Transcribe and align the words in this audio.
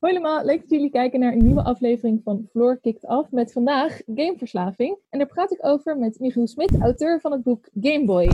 Hoi 0.00 0.12
allemaal, 0.12 0.44
leuk 0.44 0.60
dat 0.60 0.70
jullie 0.70 0.90
kijken 0.90 1.20
naar 1.20 1.32
een 1.32 1.44
nieuwe 1.44 1.62
aflevering 1.62 2.20
van 2.24 2.46
Floor 2.50 2.80
Kicked 2.80 3.08
Off 3.08 3.30
met 3.30 3.52
vandaag 3.52 4.00
gameverslaving. 4.06 4.98
En 5.10 5.18
daar 5.18 5.28
praat 5.28 5.52
ik 5.52 5.66
over 5.66 5.98
met 5.98 6.20
Michiel 6.20 6.46
Smit, 6.46 6.80
auteur 6.80 7.20
van 7.20 7.32
het 7.32 7.42
boek 7.42 7.68
Game 7.80 8.04
Boy. 8.04 8.30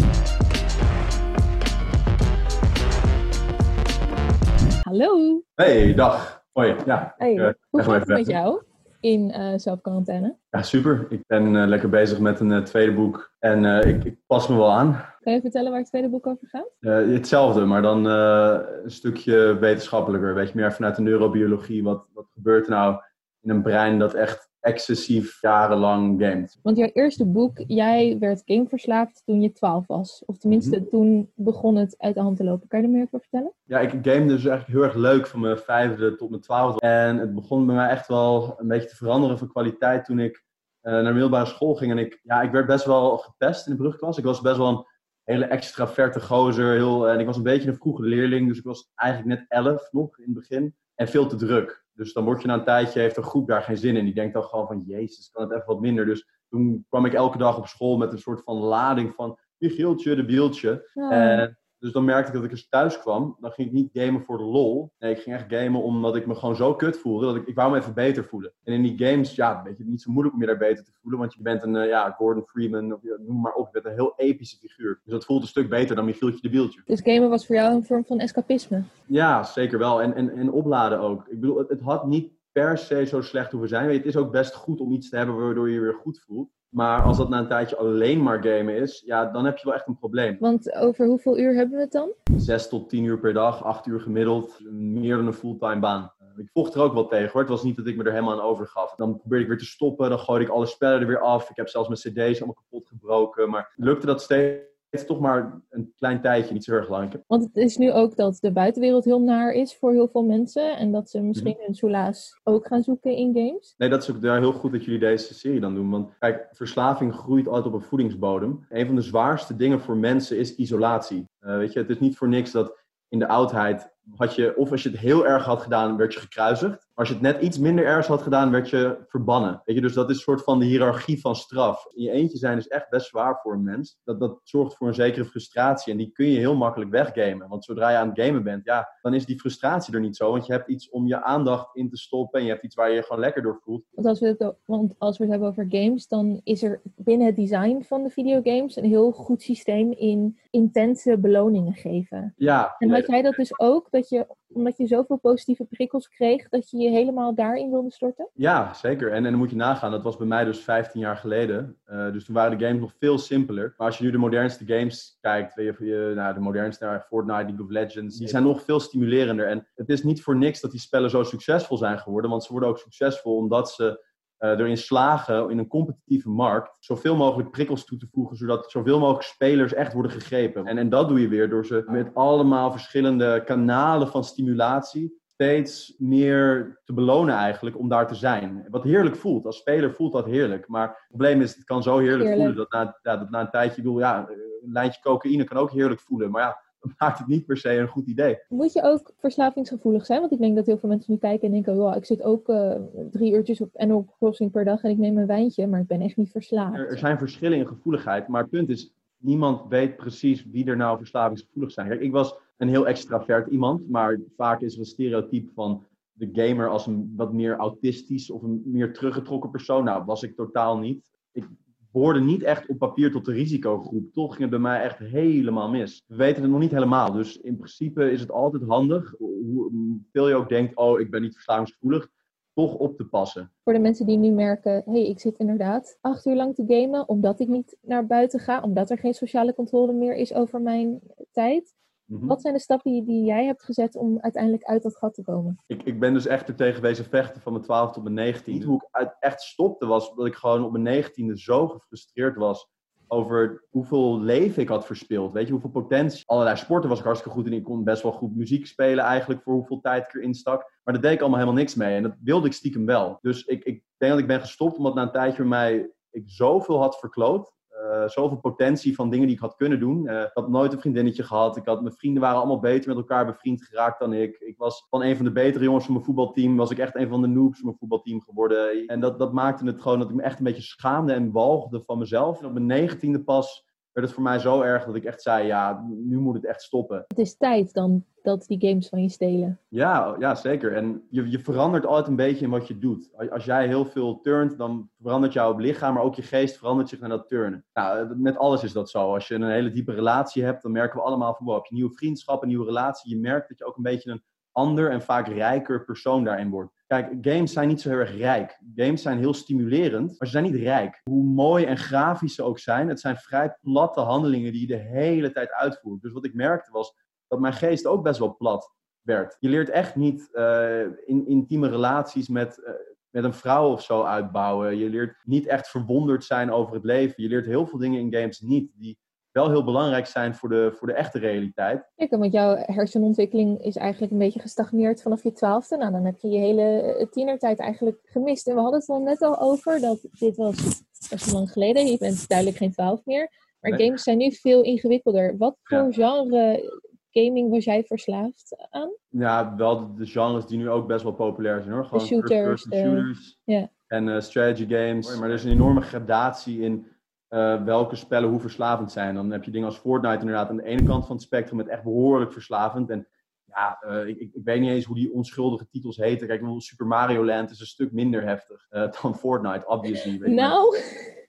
Hallo. 4.82 5.42
Hey, 5.54 5.94
dag. 5.94 6.44
Hoi, 6.52 6.76
ja. 6.86 7.14
Hey, 7.16 7.34
uh, 7.34 7.48
hoe 7.70 7.82
gaat 7.82 8.00
het 8.00 8.08
met 8.08 8.26
jou 8.26 8.62
in 9.04 9.30
uh, 9.36 9.52
zelfquarantaine? 9.56 10.36
Ja, 10.50 10.62
super. 10.62 11.06
Ik 11.08 11.20
ben 11.26 11.54
uh, 11.54 11.66
lekker 11.66 11.88
bezig 11.88 12.18
met 12.18 12.40
een 12.40 12.64
tweede 12.64 12.92
boek 12.92 13.32
en 13.38 13.64
ik, 13.64 14.04
ik, 14.04 14.16
pas 14.26 14.48
me 14.48 14.56
wel 14.56 14.72
aan. 14.72 15.04
Kan 15.20 15.32
je 15.32 15.40
vertellen 15.40 15.70
waar 15.70 15.80
het 15.80 15.88
tweede 15.88 16.08
boek 16.08 16.26
over 16.26 16.48
gaat? 16.48 16.70
hetzelfde, 17.14 17.64
maar 17.64 17.82
dan 17.82 18.04
een 18.04 18.90
stukje 18.90 19.58
wetenschappelijker. 19.58 20.34
Weet 20.34 20.48
je, 20.48 20.54
meer 20.54 20.72
vanuit 20.72 20.96
de 20.96 21.02
neurobiologie. 21.02 21.82
Wat, 21.82 22.06
wat 22.12 22.26
gebeurt 22.34 22.64
er 22.64 22.70
nou 22.70 23.00
in 23.40 23.50
een 23.50 23.62
brein 23.62 23.98
dat 23.98 24.14
echt 24.14 24.50
excessief 24.64 25.40
jarenlang 25.40 26.22
gamet. 26.22 26.58
Want 26.62 26.76
jouw 26.76 26.90
eerste 26.92 27.26
boek, 27.26 27.64
jij 27.66 28.16
werd 28.20 28.42
gameverslaafd 28.44 29.22
toen 29.24 29.40
je 29.40 29.52
12 29.52 29.86
was. 29.86 30.22
Of 30.26 30.38
tenminste, 30.38 30.76
Mhm. 30.78 30.88
toen 30.88 31.30
begon 31.34 31.76
het 31.76 31.94
uit 31.98 32.14
de 32.14 32.20
hand 32.20 32.36
te 32.36 32.44
lopen. 32.44 32.68
Kan 32.68 32.80
je 32.80 32.86
er 32.86 32.92
meer 32.92 33.02
over 33.02 33.20
vertellen? 33.20 33.52
Ja, 33.62 33.78
ik 33.80 33.90
game 33.90 34.26
dus 34.26 34.44
eigenlijk 34.44 34.66
heel 34.66 34.82
erg 34.82 34.94
leuk 34.94 35.26
van 35.26 35.40
mijn 35.40 35.58
vijfde 35.58 36.16
tot 36.16 36.30
mijn 36.30 36.42
twaalfde. 36.42 36.80
En 36.80 37.16
het 37.18 37.34
begon 37.34 37.66
bij 37.66 37.74
mij 37.74 37.88
echt 37.88 38.08
wel 38.08 38.54
een 38.56 38.68
beetje 38.68 38.88
te 38.88 38.96
veranderen 38.96 39.38
van 39.38 39.48
kwaliteit 39.48 40.04
toen 40.04 40.18
ik 40.18 40.44
uh, 40.82 40.92
naar 40.92 41.12
middelbare 41.12 41.46
school 41.46 41.74
ging. 41.74 41.90
En 41.90 41.98
ik, 41.98 42.20
ja, 42.22 42.42
ik 42.42 42.50
werd 42.50 42.66
best 42.66 42.84
wel 42.84 43.16
gepest 43.18 43.66
in 43.66 43.72
de 43.72 43.78
brugklas. 43.78 44.18
Ik 44.18 44.24
was 44.24 44.40
best 44.40 44.56
wel 44.56 44.68
een 44.68 44.84
hele 45.22 45.44
extraverte 45.44 46.20
gozer. 46.20 46.72
Heel, 46.74 47.08
en 47.08 47.20
ik 47.20 47.26
was 47.26 47.36
een 47.36 47.42
beetje 47.42 47.68
een 47.68 47.76
vroege 47.76 48.02
leerling. 48.02 48.48
Dus 48.48 48.58
ik 48.58 48.64
was 48.64 48.90
eigenlijk 48.94 49.38
net 49.38 49.44
elf 49.66 49.88
nog 49.92 50.18
in 50.18 50.24
het 50.24 50.34
begin. 50.34 50.74
En 50.94 51.08
veel 51.08 51.26
te 51.26 51.36
druk. 51.36 51.83
Dus 51.94 52.12
dan 52.12 52.24
word 52.24 52.40
je 52.40 52.46
na 52.46 52.54
een 52.54 52.64
tijdje, 52.64 53.00
heeft 53.00 53.16
een 53.16 53.22
groep 53.22 53.48
daar 53.48 53.62
geen 53.62 53.76
zin 53.76 53.96
in. 53.96 54.04
Die 54.04 54.14
denkt 54.14 54.34
dan 54.34 54.42
gewoon 54.42 54.66
van, 54.66 54.84
jezus, 54.86 55.30
kan 55.30 55.42
het 55.42 55.52
even 55.52 55.66
wat 55.66 55.80
minder. 55.80 56.06
Dus 56.06 56.28
toen 56.48 56.86
kwam 56.88 57.04
ik 57.04 57.12
elke 57.12 57.38
dag 57.38 57.58
op 57.58 57.66
school 57.66 57.96
met 57.96 58.12
een 58.12 58.18
soort 58.18 58.42
van 58.42 58.56
lading 58.56 59.14
van, 59.14 59.38
je 59.56 59.70
gieltje, 59.70 60.14
de 60.14 60.24
bieltje. 60.24 60.90
En 60.94 61.58
dus 61.84 61.92
dan 61.92 62.04
merkte 62.04 62.28
ik 62.28 62.34
dat 62.34 62.44
ik 62.44 62.50
eens 62.50 62.68
thuis 62.68 62.98
kwam. 62.98 63.36
Dan 63.40 63.50
ging 63.50 63.68
ik 63.68 63.74
niet 63.74 63.90
gamen 63.92 64.22
voor 64.22 64.38
de 64.38 64.44
lol. 64.44 64.92
Nee, 64.98 65.10
ik 65.10 65.18
ging 65.22 65.36
echt 65.36 65.52
gamen 65.52 65.82
omdat 65.82 66.16
ik 66.16 66.26
me 66.26 66.34
gewoon 66.34 66.56
zo 66.56 66.74
kut 66.74 66.98
voelde. 66.98 67.26
Dat 67.26 67.36
ik, 67.36 67.46
ik 67.46 67.54
wou 67.54 67.70
me 67.70 67.78
even 67.78 67.94
beter 67.94 68.24
voelen. 68.24 68.52
En 68.62 68.72
in 68.72 68.82
die 68.82 69.06
games, 69.06 69.34
ja, 69.34 69.62
weet 69.62 69.78
je, 69.78 69.84
niet 69.84 70.02
zo 70.02 70.10
moeilijk 70.10 70.34
om 70.34 70.40
je 70.40 70.46
daar 70.46 70.56
beter 70.56 70.84
te 70.84 70.92
voelen. 71.02 71.20
Want 71.20 71.34
je 71.34 71.42
bent 71.42 71.62
een, 71.62 71.74
uh, 71.74 71.86
ja, 71.86 72.10
Gordon 72.10 72.46
Freeman, 72.46 72.92
of, 72.92 73.02
ja, 73.02 73.16
noem 73.18 73.40
maar 73.40 73.52
op. 73.52 73.66
Je 73.66 73.72
bent 73.72 73.84
een 73.84 74.00
heel 74.00 74.12
epische 74.16 74.56
figuur. 74.56 75.00
Dus 75.04 75.12
dat 75.12 75.24
voelt 75.24 75.42
een 75.42 75.48
stuk 75.48 75.68
beter 75.68 75.96
dan 75.96 76.04
Michieltje 76.04 76.40
de 76.40 76.50
Bieltje. 76.50 76.82
Dus 76.84 77.00
gamen 77.00 77.28
was 77.28 77.46
voor 77.46 77.56
jou 77.56 77.74
een 77.74 77.84
vorm 77.84 78.04
van 78.04 78.18
escapisme? 78.18 78.82
Ja, 79.06 79.42
zeker 79.42 79.78
wel. 79.78 80.02
En, 80.02 80.14
en, 80.14 80.30
en 80.30 80.52
opladen 80.52 80.98
ook. 80.98 81.26
Ik 81.28 81.40
bedoel, 81.40 81.58
het, 81.58 81.68
het 81.68 81.80
had 81.80 82.06
niet 82.06 82.32
per 82.52 82.78
se 82.78 83.06
zo 83.06 83.20
slecht 83.20 83.50
hoeven 83.50 83.68
zijn. 83.68 83.90
Het 83.90 84.06
is 84.06 84.16
ook 84.16 84.32
best 84.32 84.54
goed 84.54 84.80
om 84.80 84.92
iets 84.92 85.08
te 85.08 85.16
hebben 85.16 85.36
waardoor 85.36 85.68
je 85.68 85.74
je 85.74 85.80
weer 85.80 85.94
goed 86.02 86.20
voelt. 86.26 86.50
Maar 86.74 87.02
als 87.02 87.16
dat 87.16 87.28
na 87.28 87.38
een 87.38 87.48
tijdje 87.48 87.76
alleen 87.76 88.22
maar 88.22 88.42
gamen 88.42 88.76
is, 88.76 89.02
ja, 89.06 89.24
dan 89.24 89.44
heb 89.44 89.58
je 89.58 89.64
wel 89.64 89.74
echt 89.74 89.86
een 89.86 89.98
probleem. 89.98 90.36
Want 90.40 90.74
over 90.74 91.06
hoeveel 91.06 91.38
uur 91.38 91.54
hebben 91.54 91.76
we 91.76 91.82
het 91.82 91.92
dan? 91.92 92.12
Zes 92.36 92.68
tot 92.68 92.88
tien 92.88 93.04
uur 93.04 93.18
per 93.18 93.32
dag, 93.32 93.64
acht 93.64 93.86
uur 93.86 94.00
gemiddeld. 94.00 94.60
Meer 94.70 95.16
dan 95.16 95.26
een 95.26 95.32
fulltime 95.32 95.78
baan. 95.78 96.12
Ik 96.36 96.50
vocht 96.52 96.74
er 96.74 96.82
ook 96.82 96.92
wel 96.94 97.06
tegen 97.06 97.30
hoor. 97.32 97.40
Het 97.40 97.50
was 97.50 97.62
niet 97.62 97.76
dat 97.76 97.86
ik 97.86 97.96
me 97.96 98.04
er 98.04 98.12
helemaal 98.12 98.32
aan 98.32 98.46
overgaf. 98.46 98.94
Dan 98.94 99.18
probeerde 99.18 99.44
ik 99.44 99.50
weer 99.50 99.58
te 99.58 99.64
stoppen. 99.64 100.08
Dan 100.08 100.18
gooide 100.18 100.44
ik 100.44 100.50
alle 100.50 100.66
spellen 100.66 101.00
er 101.00 101.06
weer 101.06 101.20
af. 101.20 101.50
Ik 101.50 101.56
heb 101.56 101.68
zelfs 101.68 101.88
mijn 101.88 102.00
cd's 102.00 102.36
allemaal 102.36 102.62
kapot 102.62 102.88
gebroken. 102.88 103.50
Maar 103.50 103.72
lukte 103.76 104.06
dat 104.06 104.22
steeds 104.22 104.73
toch 105.02 105.20
maar 105.20 105.62
een 105.70 105.92
klein 105.96 106.20
tijdje, 106.20 106.52
niet 106.52 106.64
zo 106.64 106.72
erg 106.72 106.88
lang. 106.88 107.22
Want 107.26 107.44
het 107.44 107.56
is 107.56 107.76
nu 107.76 107.92
ook 107.92 108.16
dat 108.16 108.38
de 108.40 108.52
buitenwereld 108.52 109.04
heel 109.04 109.20
naar 109.20 109.52
is 109.52 109.76
voor 109.76 109.92
heel 109.92 110.08
veel 110.08 110.22
mensen. 110.22 110.76
En 110.76 110.92
dat 110.92 111.10
ze 111.10 111.20
misschien 111.20 111.56
hun 111.58 111.74
soelaas 111.74 112.40
ook 112.42 112.66
gaan 112.66 112.82
zoeken 112.82 113.16
in 113.16 113.34
games. 113.34 113.74
Nee, 113.76 113.88
dat 113.88 114.02
is 114.02 114.10
ook 114.10 114.22
daar 114.22 114.38
heel 114.38 114.52
goed 114.52 114.72
dat 114.72 114.84
jullie 114.84 115.00
deze 115.00 115.34
serie 115.34 115.60
dan 115.60 115.74
doen. 115.74 115.90
Want 115.90 116.18
kijk, 116.18 116.48
verslaving 116.50 117.14
groeit 117.14 117.48
altijd 117.48 117.66
op 117.66 117.80
een 117.80 117.86
voedingsbodem. 117.86 118.66
Een 118.68 118.86
van 118.86 118.94
de 118.94 119.00
zwaarste 119.00 119.56
dingen 119.56 119.80
voor 119.80 119.96
mensen 119.96 120.38
is 120.38 120.54
isolatie. 120.54 121.28
Uh, 121.40 121.56
weet 121.56 121.72
je, 121.72 121.78
het 121.78 121.90
is 121.90 122.00
niet 122.00 122.16
voor 122.16 122.28
niks 122.28 122.50
dat 122.50 122.82
in 123.08 123.18
de 123.18 123.28
oudheid 123.28 123.92
had 124.16 124.34
je, 124.34 124.56
of 124.56 124.70
als 124.70 124.82
je 124.82 124.88
het 124.88 124.98
heel 124.98 125.26
erg 125.26 125.44
had 125.44 125.62
gedaan, 125.62 125.96
werd 125.96 126.14
je 126.14 126.20
gekruisigd. 126.20 126.86
Als 126.94 127.08
je 127.08 127.14
het 127.14 127.22
net 127.22 127.40
iets 127.40 127.58
minder 127.58 127.84
erg 127.84 128.06
had 128.06 128.22
gedaan, 128.22 128.50
werd 128.50 128.70
je 128.70 129.04
verbannen. 129.08 129.62
Weet 129.64 129.76
je, 129.76 129.82
dus 129.82 129.94
dat 129.94 130.10
is 130.10 130.16
een 130.16 130.22
soort 130.22 130.42
van 130.42 130.58
de 130.58 130.64
hiërarchie 130.64 131.20
van 131.20 131.36
straf. 131.36 131.86
In 131.90 132.02
je 132.02 132.10
eentje 132.10 132.38
zijn 132.38 132.58
is 132.58 132.68
echt 132.68 132.88
best 132.88 133.06
zwaar 133.06 133.40
voor 133.42 133.52
een 133.52 133.62
mens. 133.62 133.98
Dat, 134.04 134.20
dat 134.20 134.40
zorgt 134.42 134.76
voor 134.76 134.88
een 134.88 134.94
zekere 134.94 135.24
frustratie. 135.24 135.92
En 135.92 135.98
die 135.98 136.10
kun 136.12 136.26
je 136.26 136.38
heel 136.38 136.56
makkelijk 136.56 136.90
weggamen. 136.90 137.48
Want 137.48 137.64
zodra 137.64 137.90
je 137.90 137.96
aan 137.96 138.08
het 138.08 138.20
gamen 138.20 138.42
bent, 138.42 138.64
ja, 138.64 138.88
dan 139.02 139.14
is 139.14 139.26
die 139.26 139.38
frustratie 139.38 139.94
er 139.94 140.00
niet 140.00 140.16
zo. 140.16 140.30
Want 140.30 140.46
je 140.46 140.52
hebt 140.52 140.68
iets 140.68 140.90
om 140.90 141.06
je 141.06 141.22
aandacht 141.22 141.76
in 141.76 141.88
te 141.88 141.96
stoppen. 141.96 142.40
En 142.40 142.46
je 142.46 142.52
hebt 142.52 142.64
iets 142.64 142.74
waar 142.74 142.88
je 142.88 142.94
je 142.94 143.02
gewoon 143.02 143.20
lekker 143.20 143.42
door 143.42 143.60
voelt. 143.62 143.84
Want 143.90 144.08
als 144.08 144.20
we 144.20 144.26
het, 144.26 144.54
want 144.64 144.94
als 144.98 145.18
we 145.18 145.22
het 145.22 145.32
hebben 145.32 145.48
over 145.48 145.66
games, 145.68 146.08
dan 146.08 146.40
is 146.44 146.62
er 146.62 146.80
binnen 146.96 147.26
het 147.26 147.36
design 147.36 147.82
van 147.82 148.02
de 148.02 148.10
videogames 148.10 148.76
een 148.76 148.84
heel 148.84 149.12
goed 149.12 149.42
systeem 149.42 149.92
in 149.92 150.38
intense 150.50 151.18
beloningen 151.18 151.74
geven. 151.74 152.34
Ja. 152.36 152.74
En 152.78 152.90
had 152.90 153.06
jij 153.06 153.22
dat 153.22 153.34
dus 153.34 153.58
ook? 153.58 153.90
Dat 153.90 154.08
je, 154.08 154.26
omdat 154.54 154.76
je 154.76 154.86
zoveel 154.86 155.16
positieve 155.16 155.64
prikkels 155.64 156.08
kreeg, 156.08 156.48
dat 156.48 156.70
je 156.70 156.78
je 156.78 156.90
helemaal 156.90 157.34
daarin 157.34 157.70
wilde 157.70 157.90
storten? 157.90 158.28
Ja, 158.34 158.74
zeker. 158.74 159.08
En, 159.08 159.16
en 159.16 159.22
dan 159.22 159.34
moet 159.34 159.50
je 159.50 159.56
nagaan, 159.56 159.90
dat 159.90 160.02
was 160.02 160.16
bij 160.16 160.26
mij 160.26 160.44
dus 160.44 160.60
15 160.60 161.00
jaar 161.00 161.16
geleden. 161.16 161.76
Uh, 161.86 162.12
dus 162.12 162.24
toen 162.24 162.34
waren 162.34 162.58
de 162.58 162.64
games 162.64 162.80
nog 162.80 162.94
veel 162.98 163.18
simpeler. 163.18 163.74
Maar 163.76 163.86
als 163.86 163.98
je 163.98 164.04
nu 164.04 164.10
de 164.10 164.18
modernste 164.18 164.64
games 164.66 165.18
kijkt, 165.20 165.54
weet 165.54 165.78
je, 165.78 165.84
je 165.84 166.12
nou, 166.14 166.34
de 166.34 166.40
modernste 166.40 167.04
Fortnite, 167.06 167.42
League 167.42 167.64
of 167.64 167.70
Legends, 167.70 168.18
die 168.18 168.28
zijn 168.28 168.42
nog 168.42 168.62
veel 168.62 168.80
stimulerender. 168.80 169.48
En 169.48 169.66
het 169.74 169.88
is 169.88 170.02
niet 170.02 170.22
voor 170.22 170.36
niks 170.36 170.60
dat 170.60 170.70
die 170.70 170.80
spellen 170.80 171.10
zo 171.10 171.22
succesvol 171.22 171.76
zijn 171.76 171.98
geworden, 171.98 172.30
want 172.30 172.44
ze 172.44 172.52
worden 172.52 172.68
ook 172.68 172.78
succesvol 172.78 173.36
omdat 173.36 173.70
ze 173.70 174.12
erin 174.50 174.76
slagen 174.76 175.50
in 175.50 175.58
een 175.58 175.68
competitieve 175.68 176.28
markt 176.28 176.76
zoveel 176.78 177.16
mogelijk 177.16 177.50
prikkels 177.50 177.84
toe 177.84 177.98
te 177.98 178.08
voegen, 178.12 178.36
zodat 178.36 178.70
zoveel 178.70 178.98
mogelijk 178.98 179.24
spelers 179.24 179.74
echt 179.74 179.92
worden 179.92 180.12
gegrepen. 180.12 180.66
En, 180.66 180.78
en 180.78 180.88
dat 180.88 181.08
doe 181.08 181.20
je 181.20 181.28
weer 181.28 181.48
door 181.48 181.66
ze 181.66 181.82
met 181.86 182.14
allemaal 182.14 182.70
verschillende 182.70 183.42
kanalen 183.44 184.08
van 184.08 184.24
stimulatie 184.24 185.22
steeds 185.26 185.94
meer 185.98 186.80
te 186.84 186.92
belonen 186.92 187.34
eigenlijk 187.34 187.78
om 187.78 187.88
daar 187.88 188.06
te 188.06 188.14
zijn. 188.14 188.66
Wat 188.70 188.82
heerlijk 188.82 189.16
voelt. 189.16 189.46
Als 189.46 189.56
speler 189.56 189.94
voelt 189.94 190.12
dat 190.12 190.24
heerlijk. 190.26 190.68
Maar 190.68 190.88
het 190.88 191.04
probleem 191.08 191.40
is, 191.40 191.54
het 191.54 191.64
kan 191.64 191.82
zo 191.82 191.98
heerlijk, 191.98 192.28
Heerlijk. 192.28 192.36
voelen 192.36 192.56
dat 192.56 192.72
na, 192.72 192.98
ja, 193.02 193.16
dat 193.16 193.30
na 193.30 193.40
een 193.40 193.50
tijdje, 193.50 193.76
ik 193.76 193.82
bedoel, 193.82 193.98
ja, 193.98 194.28
een 194.28 194.72
lijntje 194.72 195.00
cocaïne 195.00 195.44
kan 195.44 195.56
ook 195.56 195.70
heerlijk 195.70 196.00
voelen. 196.00 196.30
Maar 196.30 196.42
ja, 196.42 196.63
maakt 196.98 197.18
het 197.18 197.26
niet 197.26 197.46
per 197.46 197.56
se 197.56 197.70
een 197.70 197.88
goed 197.88 198.06
idee. 198.06 198.38
Moet 198.48 198.72
je 198.72 198.82
ook 198.82 199.12
verslavingsgevoelig 199.16 200.06
zijn? 200.06 200.20
Want 200.20 200.32
ik 200.32 200.38
denk 200.38 200.56
dat 200.56 200.66
heel 200.66 200.78
veel 200.78 200.88
mensen 200.88 201.12
nu 201.12 201.18
kijken 201.18 201.46
en 201.46 201.52
denken, 201.52 201.76
wow, 201.76 201.96
ik 201.96 202.04
zit 202.04 202.22
ook 202.22 202.48
uh, 202.48 202.74
drie 203.10 203.32
uurtjes 203.32 203.60
op 203.60 203.76
Animal 203.76 204.14
Crossing 204.18 204.50
per 204.50 204.64
dag 204.64 204.82
en 204.82 204.90
ik 204.90 204.98
neem 204.98 205.18
een 205.18 205.26
wijntje, 205.26 205.66
maar 205.66 205.80
ik 205.80 205.86
ben 205.86 206.00
echt 206.00 206.16
niet 206.16 206.30
verslaafd. 206.30 206.76
Er, 206.76 206.88
er 206.88 206.98
zijn 206.98 207.18
verschillen 207.18 207.58
in 207.58 207.66
gevoeligheid, 207.66 208.28
maar 208.28 208.40
het 208.40 208.50
punt 208.50 208.68
is, 208.68 208.92
niemand 209.16 209.68
weet 209.68 209.96
precies 209.96 210.46
wie 210.50 210.66
er 210.66 210.76
nou 210.76 210.98
verslavingsgevoelig 210.98 211.72
zijn. 211.72 211.88
Kijk, 211.88 212.00
ik 212.00 212.12
was 212.12 212.38
een 212.56 212.68
heel 212.68 212.86
extravert 212.86 213.48
iemand, 213.48 213.90
maar 213.90 214.20
vaak 214.36 214.60
is 214.60 214.74
er 214.74 214.78
een 214.78 214.86
stereotype 214.86 215.50
van 215.54 215.84
de 216.12 216.28
gamer 216.32 216.68
als 216.68 216.86
een 216.86 217.12
wat 217.16 217.32
meer 217.32 217.56
autistisch 217.56 218.30
of 218.30 218.42
een 218.42 218.62
meer 218.64 218.92
teruggetrokken 218.92 219.50
persoon. 219.50 219.84
Nou, 219.84 220.04
was 220.04 220.22
ik 220.22 220.36
totaal 220.36 220.78
niet. 220.78 221.10
Ik 221.32 221.48
behoorde 221.94 222.20
niet 222.20 222.42
echt 222.42 222.68
op 222.68 222.78
papier 222.78 223.12
tot 223.12 223.24
de 223.24 223.32
risicogroep. 223.32 224.12
Toch 224.12 224.30
ging 224.30 224.40
het 224.40 224.50
bij 224.50 224.58
mij 224.58 224.82
echt 224.82 224.98
helemaal 224.98 225.68
mis. 225.68 226.04
We 226.06 226.16
weten 226.16 226.42
het 226.42 226.50
nog 226.50 226.60
niet 226.60 226.70
helemaal, 226.70 227.12
dus 227.12 227.36
in 227.40 227.56
principe 227.56 228.10
is 228.10 228.20
het 228.20 228.30
altijd 228.30 228.62
handig, 228.62 229.14
hoeveel 229.18 230.28
je 230.28 230.34
ook 230.34 230.48
denkt, 230.48 230.76
oh, 230.76 231.00
ik 231.00 231.10
ben 231.10 231.22
niet 231.22 231.34
verslavingsgevoelig, 231.34 232.08
toch 232.54 232.74
op 232.74 232.96
te 232.96 233.04
passen. 233.04 233.52
Voor 233.62 233.72
de 233.72 233.78
mensen 233.78 234.06
die 234.06 234.16
nu 234.16 234.30
merken, 234.30 234.82
hé, 234.84 234.92
hey, 234.92 235.08
ik 235.08 235.20
zit 235.20 235.38
inderdaad 235.38 235.98
acht 236.00 236.26
uur 236.26 236.34
lang 236.34 236.54
te 236.54 236.64
gamen, 236.66 237.08
omdat 237.08 237.40
ik 237.40 237.48
niet 237.48 237.76
naar 237.80 238.06
buiten 238.06 238.40
ga, 238.40 238.60
omdat 238.60 238.90
er 238.90 238.98
geen 238.98 239.14
sociale 239.14 239.54
controle 239.54 239.92
meer 239.92 240.14
is 240.14 240.34
over 240.34 240.60
mijn 240.60 241.00
tijd. 241.32 241.74
Mhm. 242.04 242.26
Wat 242.26 242.40
zijn 242.40 242.54
de 242.54 242.60
stappen 242.60 243.04
die 243.04 243.24
jij 243.24 243.44
hebt 243.44 243.62
gezet 243.62 243.96
om 243.96 244.20
uiteindelijk 244.20 244.64
uit 244.64 244.82
dat 244.82 244.96
gat 244.96 245.14
te 245.14 245.22
komen? 245.22 245.58
Ik, 245.66 245.82
ik 245.82 246.00
ben 246.00 246.12
dus 246.12 246.26
echt 246.26 246.48
er 246.48 246.54
tegen 246.54 246.82
wezen 246.82 247.04
vechten 247.04 247.40
van 247.42 247.52
mijn 247.52 247.64
12 247.64 247.92
tot 247.92 248.02
mijn 248.02 248.14
19. 248.14 248.62
Hoe 248.62 248.76
ik 248.76 248.88
uit, 248.90 249.16
echt 249.20 249.42
stopte 249.42 249.86
was 249.86 250.14
dat 250.14 250.26
ik 250.26 250.34
gewoon 250.34 250.64
op 250.64 250.72
mijn 250.72 251.04
19e 251.04 251.32
zo 251.32 251.68
gefrustreerd 251.68 252.36
was 252.36 252.72
over 253.06 253.64
hoeveel 253.70 254.20
leven 254.20 254.62
ik 254.62 254.68
had 254.68 254.86
verspeeld. 254.86 255.32
Weet 255.32 255.46
je, 255.46 255.52
hoeveel 255.52 255.70
potentie. 255.70 256.22
Allerlei 256.26 256.56
sporten 256.56 256.88
was 256.88 256.98
ik 256.98 257.04
hartstikke 257.04 257.36
goed 257.36 257.46
in. 257.46 257.52
Ik 257.52 257.64
kon 257.64 257.84
best 257.84 258.02
wel 258.02 258.12
goed 258.12 258.36
muziek 258.36 258.66
spelen 258.66 259.04
eigenlijk 259.04 259.42
voor 259.42 259.54
hoeveel 259.54 259.80
tijd 259.80 260.06
ik 260.06 260.14
erin 260.14 260.34
stak. 260.34 260.72
Maar 260.84 260.94
daar 260.94 261.02
deed 261.02 261.12
ik 261.12 261.20
allemaal 261.20 261.38
helemaal 261.38 261.60
niks 261.60 261.74
mee. 261.74 261.96
En 261.96 262.02
dat 262.02 262.16
wilde 262.22 262.46
ik 262.46 262.52
stiekem 262.52 262.86
wel. 262.86 263.18
Dus 263.20 263.44
ik, 263.44 263.64
ik 263.64 263.82
denk 263.96 264.12
dat 264.12 264.20
ik 264.20 264.26
ben 264.26 264.40
gestopt 264.40 264.76
omdat 264.76 264.94
na 264.94 265.02
een 265.02 265.12
tijdje 265.12 265.38
bij 265.38 265.46
mij 265.46 265.90
ik 266.10 266.22
zoveel 266.26 266.80
had 266.80 266.98
verkloot. 266.98 267.52
Uh, 267.84 268.08
zoveel 268.08 268.38
potentie 268.38 268.94
van 268.94 269.10
dingen 269.10 269.26
die 269.26 269.36
ik 269.36 269.42
had 269.42 269.56
kunnen 269.56 269.80
doen. 269.80 270.06
Uh, 270.06 270.20
ik 270.20 270.30
had 270.34 270.48
nooit 270.48 270.72
een 270.72 270.80
vriendinnetje 270.80 271.22
gehad. 271.22 271.56
Ik 271.56 271.64
had, 271.64 271.82
mijn 271.82 271.94
vrienden 271.94 272.22
waren 272.22 272.38
allemaal 272.38 272.60
beter 272.60 272.88
met 272.88 272.96
elkaar 272.96 273.26
bevriend 273.26 273.64
geraakt 273.64 273.98
dan 273.98 274.12
ik. 274.12 274.36
Ik 274.38 274.58
was 274.58 274.86
van 274.90 275.02
een 275.02 275.16
van 275.16 275.24
de 275.24 275.32
betere 275.32 275.64
jongens 275.64 275.84
van 275.84 275.92
mijn 275.94 276.06
voetbalteam. 276.06 276.56
Was 276.56 276.70
ik 276.70 276.78
echt 276.78 276.94
een 276.94 277.08
van 277.08 277.20
de 277.20 277.28
noobs 277.28 277.56
van 277.56 277.66
mijn 277.66 277.78
voetbalteam 277.78 278.20
geworden. 278.20 278.86
En 278.86 279.00
dat, 279.00 279.18
dat 279.18 279.32
maakte 279.32 279.64
het 279.66 279.82
gewoon 279.82 279.98
dat 279.98 280.08
ik 280.08 280.14
me 280.14 280.22
echt 280.22 280.38
een 280.38 280.44
beetje 280.44 280.62
schaamde 280.62 281.12
en 281.12 281.32
walgde 281.32 281.82
van 281.86 281.98
mezelf. 281.98 282.40
En 282.40 282.46
op 282.46 282.52
mijn 282.52 282.66
negentiende 282.66 283.24
pas 283.24 283.64
werd 283.94 284.06
het 284.06 284.12
voor 284.12 284.22
mij 284.22 284.38
zo 284.38 284.60
erg 284.60 284.84
dat 284.84 284.94
ik 284.94 285.04
echt 285.04 285.22
zei, 285.22 285.46
ja, 285.46 285.84
nu 285.88 286.18
moet 286.18 286.34
het 286.34 286.46
echt 286.46 286.62
stoppen. 286.62 287.04
Het 287.08 287.18
is 287.18 287.36
tijd 287.36 287.72
dan 287.72 288.04
dat 288.22 288.46
die 288.46 288.68
games 288.68 288.88
van 288.88 289.02
je 289.02 289.08
stelen. 289.08 289.58
Ja, 289.68 290.16
ja 290.18 290.34
zeker. 290.34 290.72
En 290.72 291.02
je, 291.10 291.30
je 291.30 291.38
verandert 291.38 291.86
altijd 291.86 292.08
een 292.08 292.16
beetje 292.16 292.44
in 292.44 292.50
wat 292.50 292.68
je 292.68 292.78
doet. 292.78 293.10
Als 293.30 293.44
jij 293.44 293.66
heel 293.66 293.84
veel 293.84 294.20
turnt, 294.20 294.58
dan 294.58 294.90
verandert 295.02 295.32
jouw 295.32 295.56
lichaam, 295.56 295.94
maar 295.94 296.02
ook 296.02 296.14
je 296.14 296.22
geest 296.22 296.56
verandert 296.56 296.88
zich 296.88 297.00
naar 297.00 297.08
dat 297.08 297.28
turnen. 297.28 297.64
Nou, 297.72 298.16
met 298.16 298.36
alles 298.36 298.62
is 298.62 298.72
dat 298.72 298.90
zo. 298.90 299.14
Als 299.14 299.28
je 299.28 299.34
een 299.34 299.50
hele 299.50 299.70
diepe 299.70 299.92
relatie 299.92 300.42
hebt, 300.44 300.62
dan 300.62 300.72
merken 300.72 300.98
we 300.98 301.04
allemaal 301.04 301.34
van, 301.34 301.46
wow, 301.46 301.54
heb 301.54 301.64
je 301.64 301.74
nieuwe 301.74 301.94
vriendschap, 301.94 302.42
een 302.42 302.48
nieuwe 302.48 302.66
relatie. 302.66 303.10
Je 303.10 303.20
merkt 303.20 303.48
dat 303.48 303.58
je 303.58 303.64
ook 303.64 303.76
een 303.76 303.82
beetje 303.82 304.10
een 304.10 304.22
ander 304.54 304.90
en 304.90 305.02
vaak 305.02 305.28
rijker 305.28 305.84
persoon 305.84 306.24
daarin 306.24 306.50
wordt. 306.50 306.72
Kijk, 306.86 307.12
games 307.20 307.52
zijn 307.52 307.68
niet 307.68 307.80
zo 307.80 307.88
heel 307.88 307.98
erg 307.98 308.16
rijk. 308.16 308.60
Games 308.74 309.02
zijn 309.02 309.18
heel 309.18 309.34
stimulerend, 309.34 310.06
maar 310.06 310.28
ze 310.28 310.32
zijn 310.32 310.44
niet 310.44 310.62
rijk. 310.62 311.00
Hoe 311.02 311.24
mooi 311.24 311.64
en 311.64 311.76
grafisch 311.76 312.34
ze 312.34 312.42
ook 312.42 312.58
zijn, 312.58 312.88
het 312.88 313.00
zijn 313.00 313.16
vrij 313.16 313.56
platte 313.60 314.00
handelingen 314.00 314.52
die 314.52 314.60
je 314.60 314.66
de 314.66 314.82
hele 314.82 315.32
tijd 315.32 315.52
uitvoert. 315.52 316.02
Dus 316.02 316.12
wat 316.12 316.24
ik 316.24 316.34
merkte 316.34 316.70
was 316.70 316.94
dat 317.28 317.40
mijn 317.40 317.52
geest 317.52 317.86
ook 317.86 318.02
best 318.02 318.18
wel 318.18 318.36
plat 318.36 318.72
werd. 319.00 319.36
Je 319.40 319.48
leert 319.48 319.70
echt 319.70 319.96
niet 319.96 320.28
uh, 320.32 320.80
in, 321.04 321.26
intieme 321.26 321.68
relaties 321.68 322.28
met, 322.28 322.58
uh, 322.58 322.70
met 323.10 323.24
een 323.24 323.34
vrouw 323.34 323.72
of 323.72 323.82
zo 323.82 324.02
uitbouwen. 324.02 324.76
Je 324.76 324.88
leert 324.88 325.16
niet 325.22 325.46
echt 325.46 325.68
verwonderd 325.68 326.24
zijn 326.24 326.50
over 326.52 326.74
het 326.74 326.84
leven. 326.84 327.22
Je 327.22 327.28
leert 327.28 327.46
heel 327.46 327.66
veel 327.66 327.78
dingen 327.78 328.00
in 328.00 328.14
games 328.14 328.40
niet 328.40 328.70
die 328.74 328.98
wel 329.34 329.50
heel 329.50 329.64
belangrijk 329.64 330.06
zijn 330.06 330.34
voor 330.34 330.48
de, 330.48 330.72
voor 330.72 330.86
de 330.86 330.92
echte 330.92 331.18
realiteit. 331.18 331.90
Kijk, 331.96 332.10
want 332.10 332.32
jouw 332.32 332.56
hersenontwikkeling 332.56 333.62
is 333.62 333.76
eigenlijk 333.76 334.12
een 334.12 334.18
beetje 334.18 334.40
gestagneerd 334.40 335.02
vanaf 335.02 335.22
je 335.22 335.32
twaalfde. 335.32 335.76
Nou, 335.76 335.92
dan 335.92 336.04
heb 336.04 336.18
je 336.18 336.28
je 336.28 336.38
hele 336.38 336.62
eh, 336.62 337.06
tienertijd 337.06 337.58
eigenlijk 337.58 337.98
gemist. 338.04 338.46
En 338.46 338.54
we 338.54 338.60
hadden 338.60 338.80
het 338.80 338.88
al 338.88 339.00
net 339.00 339.22
al 339.22 339.40
over 339.40 339.80
dat 339.80 339.98
dit 340.12 340.36
was 340.36 340.82
best 341.10 341.32
lang 341.32 341.52
geleden. 341.52 341.86
Je 341.86 341.98
bent 341.98 342.28
duidelijk 342.28 342.58
geen 342.58 342.72
twaalf 342.72 343.04
meer. 343.04 343.30
Maar 343.60 343.80
games 343.80 344.02
zijn 344.02 344.18
nu 344.18 344.32
veel 344.32 344.62
ingewikkelder. 344.62 345.36
Wat 345.38 345.56
voor 345.62 345.92
genre 345.92 346.80
gaming 347.10 347.50
was 347.50 347.64
jij 347.64 347.84
verslaafd 347.84 348.68
aan? 348.70 348.96
Ja, 349.08 349.54
wel 349.56 349.94
de, 349.94 350.06
genres 350.06 350.46
die 350.46 350.58
nu 350.58 350.70
ook 350.70 350.86
best 350.86 351.02
wel 351.02 351.12
populair 351.12 351.62
zijn 351.62 351.74
hoor. 351.74 351.84
Gewoon 351.84 351.98
de 351.98 352.06
shooters. 352.06 352.62
Shooters 352.62 353.38
ja. 353.44 353.70
En 353.86 354.06
uh, 354.06 354.20
strategy 354.20 354.74
games. 354.74 355.18
Maar 355.18 355.28
er 355.28 355.34
is 355.34 355.44
een 355.44 355.50
enorme 355.50 355.80
gradatie 355.80 356.60
in 356.60 356.86
uh, 357.34 357.64
welke 357.64 357.96
spellen 357.96 358.28
hoe 358.28 358.40
verslavend 358.40 358.92
zijn. 358.92 359.14
Dan 359.14 359.30
heb 359.30 359.44
je 359.44 359.50
dingen 359.50 359.68
als 359.68 359.78
Fortnite 359.78 360.20
inderdaad 360.20 360.48
aan 360.48 360.56
de 360.56 360.64
ene 360.64 360.82
kant 360.82 361.06
van 361.06 361.16
het 361.16 361.24
spectrum 361.24 361.56
met 361.56 361.68
echt 361.68 361.82
behoorlijk 361.82 362.32
verslavend. 362.32 362.90
En 362.90 363.06
ja, 363.46 363.78
uh, 363.88 364.06
ik, 364.06 364.18
ik, 364.20 364.30
weet 364.44 364.60
niet 364.60 364.70
eens 364.70 364.84
hoe 364.84 364.96
die 364.96 365.12
onschuldige 365.12 365.66
titels 365.70 365.96
heten. 365.96 366.26
Kijk, 366.26 366.42
Super 366.58 366.86
Mario 366.86 367.24
Land 367.24 367.50
is 367.50 367.60
een 367.60 367.66
stuk 367.66 367.92
minder 367.92 368.22
heftig 368.22 368.66
uh, 368.70 368.92
dan 369.02 369.16
Fortnite, 369.16 369.66
obviously. 369.66 370.18
Weet 370.18 370.32
nou, 370.32 370.76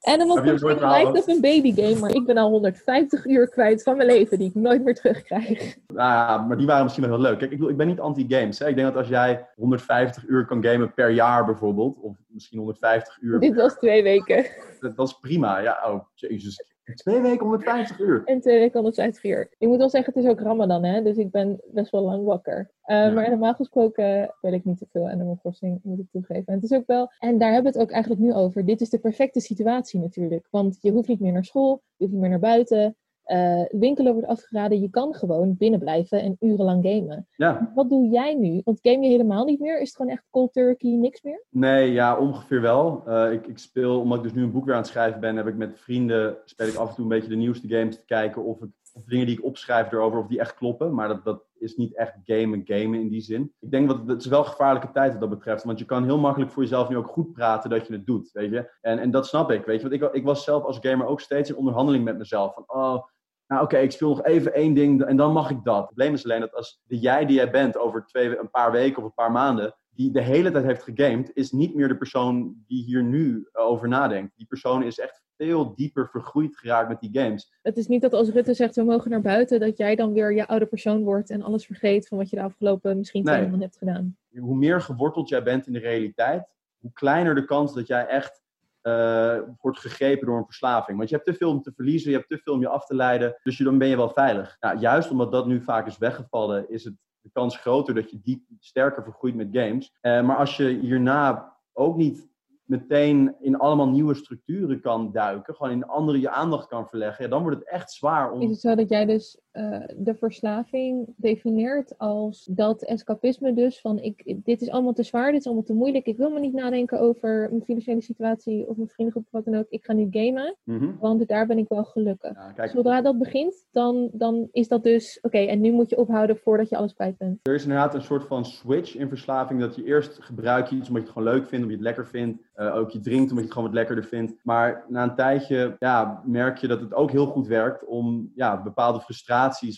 Animal 0.02 0.42
Crossing 0.42 0.80
lijkt 0.80 1.18
op 1.18 1.28
een 1.28 1.42
babygame, 1.42 2.00
maar 2.00 2.14
ik 2.14 2.26
ben 2.26 2.38
al 2.38 2.50
150 2.50 3.26
uur 3.26 3.50
kwijt 3.50 3.84
van 3.84 3.98
mijn 3.98 4.10
leven 4.10 4.38
die 4.38 4.48
ik 4.48 4.56
nooit 4.56 4.84
meer 4.84 4.96
terugkrijg. 4.96 5.78
Nou 5.88 6.10
ja, 6.10 6.38
maar 6.38 6.58
die 6.58 6.66
waren 6.66 6.84
misschien 6.84 7.08
wel 7.08 7.14
heel 7.14 7.24
leuk. 7.24 7.40
Kijk, 7.40 7.52
ik, 7.52 7.62
ik 7.62 7.78
ben 7.78 7.88
niet 7.88 8.00
anti-games. 8.00 8.62
Ik 8.62 8.76
denk 8.76 8.88
dat 8.88 8.96
als 8.96 9.08
jij 9.08 9.48
150 9.56 10.28
uur 10.28 10.46
kan 10.46 10.64
gamen 10.64 10.94
per 10.94 11.10
jaar 11.10 11.46
bijvoorbeeld, 11.46 11.98
of 12.00 12.18
misschien 12.28 12.58
150 12.58 13.18
uur... 13.22 13.40
Dit 13.40 13.56
was 13.56 13.74
twee 13.74 14.04
weken. 14.04 14.46
Dat, 14.86 14.98
dat 14.98 15.08
is 15.08 15.20
prima. 15.20 15.60
Ja, 15.60 15.82
oh, 15.86 16.06
jezus. 16.14 16.74
Twee 16.94 17.22
weken 17.22 17.40
150 17.40 18.00
uur. 18.00 18.22
En 18.26 18.42
twee 18.42 18.60
weken 18.60 18.74
150 18.74 19.24
uur. 19.24 19.54
Ik 19.58 19.68
moet 19.68 19.78
wel 19.78 19.90
zeggen, 19.90 20.14
het 20.14 20.24
is 20.24 20.30
ook 20.30 20.40
Ramadan, 20.40 20.84
hè? 20.84 21.02
Dus 21.02 21.18
ik 21.18 21.32
ben 21.32 21.62
best 21.66 21.92
wel 21.92 22.02
lang 22.02 22.26
wakker. 22.26 22.72
Uh, 22.86 22.96
ja. 22.96 23.10
Maar 23.12 23.30
normaal 23.30 23.54
gesproken 23.54 24.36
weet 24.42 24.54
ik 24.54 24.66
niet 24.66 24.78
te 24.78 24.88
veel 24.92 25.10
Animal 25.10 25.38
Crossing, 25.38 25.80
moet 25.84 26.00
ik 26.00 26.12
toegeven. 26.12 26.46
En 26.46 26.54
het 26.54 26.64
is 26.64 26.78
ook 26.78 26.86
wel, 26.86 27.12
en 27.20 27.38
daar 27.38 27.54
hebben 27.54 27.72
we 27.72 27.78
het 27.78 27.88
ook 27.88 27.94
eigenlijk 27.94 28.24
nu 28.24 28.34
over. 28.34 28.66
Dit 28.66 28.82
is 28.82 28.90
de 28.90 29.00
perfecte 29.00 29.40
situatie 29.40 30.00
natuurlijk. 30.00 30.48
Want 30.50 30.78
je 30.82 30.92
hoeft 30.92 31.08
niet 31.08 31.20
meer 31.20 31.32
naar 31.32 31.46
school, 31.46 31.82
je 31.96 32.04
hoeft 32.04 32.12
niet 32.12 32.22
meer 32.22 32.30
naar 32.30 32.40
buiten. 32.40 32.96
Uh, 33.28 33.62
winkelen 33.70 34.14
wordt 34.14 34.28
afgeraden. 34.28 34.82
Je 34.82 34.90
kan 34.90 35.14
gewoon 35.14 35.56
binnen 35.58 35.80
blijven 35.80 36.22
en 36.22 36.38
urenlang 36.40 36.84
gamen. 36.84 37.28
Ja. 37.36 37.72
Wat 37.76 37.90
doe 37.90 38.10
jij 38.10 38.34
nu? 38.34 38.62
Want 38.64 38.80
game 38.82 39.04
je 39.04 39.10
helemaal 39.10 39.46
niet 39.46 39.60
meer? 39.60 39.82
Is 39.82 39.88
het 39.88 39.96
gewoon 39.96 40.12
echt 40.12 40.24
cold 40.30 40.54
turkey, 40.54 40.92
niks 40.92 41.22
meer? 41.22 41.44
Nee, 41.50 41.92
ja, 41.92 42.18
ongeveer 42.18 42.62
wel. 42.62 43.04
Uh, 43.08 43.32
ik, 43.32 43.48
ik, 43.48 43.58
speel, 43.58 44.00
omdat 44.00 44.18
ik 44.18 44.24
dus 44.24 44.34
nu 44.34 44.44
een 44.44 44.52
boek 44.52 44.66
weer 44.66 44.74
aan 44.74 44.82
het 44.82 44.90
schrijven 44.90 45.20
ben, 45.20 45.36
heb 45.36 45.48
ik 45.48 45.56
met 45.56 45.80
vrienden, 45.80 46.38
speel 46.46 46.68
ik 46.68 46.76
af 46.76 46.90
en 46.90 46.96
toe 46.96 47.04
een 47.04 47.10
beetje 47.10 47.30
de 47.30 47.36
nieuwste 47.36 47.68
games 47.68 47.96
te 47.96 48.06
kijken 48.06 48.44
of, 48.44 48.62
ik, 48.62 48.70
of 48.94 49.04
dingen 49.04 49.26
die 49.26 49.38
ik 49.38 49.46
opschrijf 49.46 49.92
erover, 49.92 50.20
of 50.20 50.28
die 50.28 50.40
echt 50.40 50.56
kloppen. 50.56 50.94
Maar 50.94 51.08
dat, 51.08 51.24
dat 51.24 51.44
is 51.60 51.76
niet 51.76 51.96
echt 51.96 52.14
gamen, 52.24 52.62
gamen 52.66 53.00
in 53.00 53.10
die 53.10 53.22
zin. 53.22 53.54
Ik 53.60 53.72
denk 53.72 53.88
dat 53.88 54.08
het 54.08 54.22
is 54.22 54.28
wel 54.28 54.40
een 54.40 54.46
gevaarlijke 54.46 54.92
tijd 54.92 55.12
wat 55.12 55.20
dat 55.20 55.30
betreft. 55.30 55.64
Want 55.64 55.80
je 55.80 55.86
kan 55.86 56.04
heel 56.04 56.20
makkelijk 56.20 56.52
voor 56.52 56.64
jezelf 56.64 56.90
nu 56.90 56.98
ook 56.98 57.08
goed 57.08 57.32
praten 57.34 57.70
dat 57.70 57.88
je 57.88 57.94
het 57.94 58.06
doet, 58.06 58.30
weet 58.32 58.52
je. 58.52 58.72
En, 58.82 59.00
en 59.00 59.12
dat 59.12 59.28
snap 59.28 59.52
ik, 59.52 59.66
weet 59.66 59.82
je. 59.82 59.90
Want 59.90 60.02
ik, 60.02 60.14
ik 60.14 60.24
was 60.24 60.44
zelf 60.44 60.64
als 60.64 60.78
gamer 60.82 61.08
ook 61.08 61.22
steeds 61.22 61.50
in 61.50 61.56
onderhandeling 61.56 62.04
met 62.04 62.18
mezelf. 62.18 62.54
Van, 62.54 62.64
oh, 62.68 63.04
nou 63.48 63.64
oké, 63.64 63.74
okay, 63.74 63.86
ik 63.86 63.92
speel 63.92 64.10
nog 64.10 64.24
even 64.24 64.54
één 64.54 64.74
ding 64.74 65.04
en 65.04 65.18
dan 65.18 65.34
mag 65.34 65.50
ik 65.50 65.64
dat. 65.64 65.76
Het 65.76 65.86
probleem 65.86 66.14
is 66.14 66.24
alleen 66.24 66.40
dat 66.40 66.54
als 66.54 66.82
de 66.84 67.00
jij 67.00 67.26
die 67.26 67.36
jij 67.36 67.52
bent 67.52 67.78
over 67.78 68.06
twee, 68.06 68.38
een 68.38 68.50
paar 68.50 68.72
weken 68.72 68.98
of 68.98 69.04
een 69.04 69.14
paar 69.14 69.32
maanden, 69.32 69.76
die 69.90 70.12
de 70.12 70.22
hele 70.22 70.52
tijd 70.52 70.66
heeft 70.66 70.84
gegamed, 70.84 71.32
is 71.34 71.52
niet 71.52 71.76
meer 71.76 71.88
de 71.88 71.98
persoon 71.98 72.56
die 72.68 72.84
hier 72.84 73.04
nu 73.04 73.50
over 73.52 73.88
nadenkt. 73.88 74.38
Die 74.38 74.46
persoon 74.46 74.84
is 74.84 75.00
echt 75.00 75.24
veel 75.38 75.76
dieper 75.76 76.08
vergroeid 76.08 76.58
geraakt 76.58 76.90
met 76.90 77.00
die 77.00 77.20
games. 77.22 77.54
Het 77.62 77.78
is 77.78 77.88
niet 77.88 78.02
dat 78.02 78.14
als 78.14 78.30
Rutte 78.30 78.54
zegt 78.54 78.76
we 78.76 78.84
mogen 78.84 79.12
naar 79.12 79.22
buiten, 79.22 79.60
dat 79.60 79.78
jij 79.78 79.96
dan 79.96 80.14
weer 80.14 80.34
je 80.34 80.48
oude 80.48 80.66
persoon 80.66 81.04
wordt 81.04 81.30
en 81.30 81.42
alles 81.42 81.66
vergeet 81.66 82.08
van 82.08 82.18
wat 82.18 82.30
je 82.30 82.36
de 82.36 82.42
afgelopen 82.42 82.98
misschien 82.98 83.24
twee 83.24 83.36
nee. 83.36 83.44
maanden 83.44 83.62
hebt 83.62 83.78
gedaan. 83.78 84.18
Hoe 84.40 84.56
meer 84.56 84.82
geworteld 84.82 85.30
jij 85.30 85.44
bent 85.44 85.68
in 85.68 85.74
de 85.74 85.80
realiteit, 85.80 86.48
hoe 86.78 86.92
kleiner 86.94 87.36
de 87.36 87.46
kans 87.46 87.74
dat 87.74 87.88
jij 87.88 88.08
echt 88.08 88.44
uh, 88.88 89.38
wordt 89.62 89.80
gegrepen 89.80 90.28
door 90.28 90.38
een 90.38 90.46
verslaving. 90.46 90.98
Want 90.98 91.10
je 91.10 91.16
hebt 91.16 91.28
te 91.28 91.34
veel 91.34 91.50
om 91.50 91.62
te 91.62 91.72
verliezen, 91.76 92.12
je 92.12 92.18
hebt 92.18 92.30
te 92.30 92.38
veel 92.38 92.54
om 92.54 92.60
je 92.60 92.68
af 92.68 92.86
te 92.86 92.96
leiden. 92.96 93.40
Dus 93.44 93.58
je, 93.58 93.64
dan 93.64 93.78
ben 93.78 93.88
je 93.88 93.96
wel 93.96 94.10
veilig. 94.10 94.58
Nou, 94.60 94.80
juist 94.80 95.12
omdat 95.12 95.32
dat 95.32 95.48
nu 95.48 95.62
vaak 95.62 95.88
is 95.88 95.98
weggevallen, 95.98 96.70
is 96.70 96.84
het 96.84 96.94
de 97.22 97.30
kans 97.34 97.58
groter 97.58 97.94
dat 97.94 98.12
je 98.12 98.20
diep 98.22 98.42
sterker 98.60 99.04
vergroeit 99.04 99.36
met 99.36 99.48
games. 99.52 99.94
Uh, 100.02 100.22
maar 100.22 100.38
als 100.38 100.58
je 100.58 100.68
hierna 100.68 101.54
ook 101.74 101.98
niet 101.98 102.28
meteen 102.64 103.36
in 103.40 103.58
allemaal 103.58 103.90
nieuwe 103.90 104.14
structuren 104.14 104.82
kan 104.82 105.12
duiken, 105.12 105.56
gewoon 105.56 105.72
in 105.72 105.86
andere 105.86 106.20
je 106.20 106.30
aandacht 106.30 106.68
kan 106.68 106.88
verleggen, 106.88 107.24
ja, 107.24 107.30
dan 107.30 107.42
wordt 107.42 107.58
het 107.58 107.70
echt 107.70 107.92
zwaar 107.92 108.32
om. 108.32 108.42
Is 108.42 108.50
het 108.50 108.60
zo 108.60 108.76
dat 108.76 108.90
jij 108.90 109.06
dus 109.06 109.40
uh, 109.58 109.78
de 109.98 110.16
verslaving 110.16 111.14
defineert 111.16 111.98
als 111.98 112.48
dat 112.52 112.84
escapisme 112.84 113.54
dus 113.54 113.82
van 113.82 114.00
ik, 114.00 114.36
dit 114.44 114.62
is 114.62 114.70
allemaal 114.70 114.94
te 114.94 115.04
zwaar, 115.04 115.32
dit 115.32 115.40
is 115.40 115.46
allemaal 115.46 115.64
te 115.64 115.74
moeilijk, 115.74 116.06
ik 116.06 116.18
wil 116.18 116.30
me 116.30 116.40
niet 116.40 116.54
nadenken 116.54 117.00
over 117.00 117.48
mijn 117.50 117.64
financiële 117.64 118.02
situatie 118.02 118.68
of 118.68 118.76
mijn 118.76 118.90
vriendengroep 118.90 119.26
of 119.26 119.32
wat 119.32 119.46
dan 119.46 119.60
ook, 119.60 119.70
ik 119.70 119.84
ga 119.86 119.94
nu 119.94 120.08
gamen, 120.12 120.56
mm 120.64 120.78
-hmm. 120.78 120.98
want 121.00 121.28
daar 121.28 121.48
ben 121.48 121.58
ik 121.58 121.68
wel 121.68 121.84
gelukkig. 121.84 122.34
Ja, 122.56 122.68
Zodra 122.68 123.02
dat 123.02 123.18
begint, 123.18 123.66
dan, 123.72 124.10
dan 124.14 124.48
is 124.52 124.68
dat 124.68 124.84
dus 124.84 125.18
oké, 125.22 125.28
okay, 125.28 125.48
en 125.48 125.62
nu 125.62 125.72
moet 125.72 125.90
je 125.90 125.98
ophouden 125.98 126.38
voordat 126.38 126.70
je 126.70 126.78
alles 126.78 126.94
kwijt 126.94 127.18
bent. 127.18 127.40
Er 127.44 127.54
is 127.54 127.64
inderdaad 127.64 127.94
een 127.94 128.02
soort 128.02 128.24
van 128.24 128.46
switch 128.46 128.96
in 128.96 129.08
verslaving 129.08 129.60
dat 129.60 129.76
je 129.76 129.84
eerst 129.84 130.18
gebruik 130.22 130.68
je 130.68 130.76
iets 130.76 130.88
omdat 130.88 131.04
je 131.04 131.10
het 131.10 131.18
gewoon 131.18 131.34
leuk 131.34 131.48
vindt, 131.48 131.66
omdat 131.66 131.80
je 131.80 131.86
het 131.86 131.96
lekker 131.96 132.08
vindt, 132.08 132.42
uh, 132.56 132.76
ook 132.76 132.90
je 132.92 133.00
drinkt 133.00 133.30
omdat 133.30 133.38
je 133.38 133.44
het 133.44 133.52
gewoon 133.52 133.68
wat 133.68 133.78
lekkerder 133.78 134.04
vindt, 134.04 134.34
maar 134.44 134.86
na 134.88 135.04
een 135.04 135.16
tijdje 135.16 135.76
ja, 135.80 136.22
merk 136.26 136.58
je 136.58 136.68
dat 136.68 136.80
het 136.80 136.94
ook 136.94 137.12
heel 137.12 137.26
goed 137.26 137.48
werkt 137.48 137.86
om 137.86 138.32
ja, 138.36 138.62
bepaalde 138.62 139.00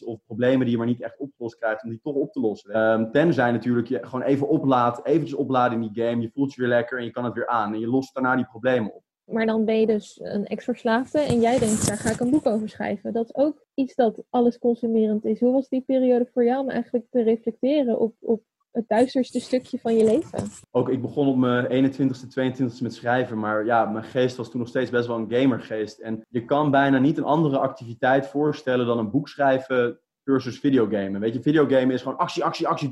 of 0.03 0.19
problemen 0.25 0.59
die 0.59 0.69
je 0.69 0.77
maar 0.77 0.87
niet 0.87 1.01
echt 1.01 1.17
opgelost 1.17 1.57
krijgt, 1.57 1.83
om 1.83 1.89
die 1.89 1.99
toch 2.03 2.15
op 2.15 2.31
te 2.31 2.39
lossen. 2.39 2.77
Um, 2.79 3.11
tenzij 3.11 3.51
natuurlijk 3.51 3.87
je 3.87 3.97
gewoon 4.01 4.25
even 4.25 4.49
oplaat, 4.49 5.05
eventjes 5.05 5.37
opladen 5.37 5.81
in 5.81 5.89
die 5.91 6.03
game, 6.03 6.21
je 6.21 6.31
voelt 6.33 6.53
je 6.53 6.61
weer 6.61 6.69
lekker 6.69 6.97
en 6.97 7.03
je 7.03 7.11
kan 7.11 7.25
het 7.25 7.33
weer 7.33 7.47
aan 7.47 7.73
en 7.73 7.79
je 7.79 7.87
lost 7.87 8.13
daarna 8.13 8.35
die 8.35 8.45
problemen 8.45 8.93
op. 8.93 9.03
Maar 9.31 9.45
dan 9.45 9.65
ben 9.65 9.79
je 9.79 9.85
dus 9.85 10.19
een 10.23 10.45
ex-verslaafde 10.45 11.19
en 11.19 11.39
jij 11.39 11.59
denkt, 11.59 11.87
daar 11.87 11.97
ga 11.97 12.09
ik 12.09 12.19
een 12.19 12.29
boek 12.29 12.45
over 12.45 12.69
schrijven. 12.69 13.13
Dat 13.13 13.25
is 13.25 13.35
ook 13.35 13.65
iets 13.73 13.95
dat 13.95 14.23
alles 14.29 14.59
consumerend 14.59 15.25
is. 15.25 15.39
Hoe 15.39 15.53
was 15.53 15.69
die 15.69 15.81
periode 15.81 16.29
voor 16.33 16.43
jou 16.43 16.61
om 16.61 16.69
eigenlijk 16.69 17.05
te 17.09 17.21
reflecteren 17.21 17.99
op, 17.99 18.15
op 18.19 18.41
het 18.71 18.87
duisterste 18.87 19.39
stukje 19.39 19.79
van 19.79 19.95
je 19.95 20.03
leven? 20.03 20.49
Ook 20.71 20.89
ik 20.89 21.01
begon 21.01 21.27
op 21.27 21.37
mijn 21.37 21.91
21ste, 21.91 22.27
22ste 22.39 22.81
met 22.81 22.93
schrijven, 22.93 23.39
maar 23.39 23.65
ja, 23.65 23.85
mijn 23.85 24.03
geest 24.03 24.35
was 24.35 24.49
toen 24.49 24.59
nog 24.59 24.69
steeds 24.69 24.89
best 24.89 25.07
wel 25.07 25.17
een 25.17 25.31
gamergeest. 25.31 25.99
En 25.99 26.25
je 26.29 26.45
kan 26.45 26.71
bijna 26.71 26.97
niet 26.99 27.17
een 27.17 27.23
andere 27.23 27.57
activiteit 27.57 28.27
voorstellen 28.27 28.85
dan 28.85 28.97
een 28.97 29.11
boek 29.11 29.27
schrijven 29.27 29.99
versus 30.23 30.59
videogamen. 30.59 31.19
Weet 31.19 31.33
je, 31.33 31.41
videogamen 31.41 31.91
is 31.91 32.01
gewoon 32.01 32.17
actie, 32.17 32.43
actie, 32.43 32.67
actie, 32.67 32.89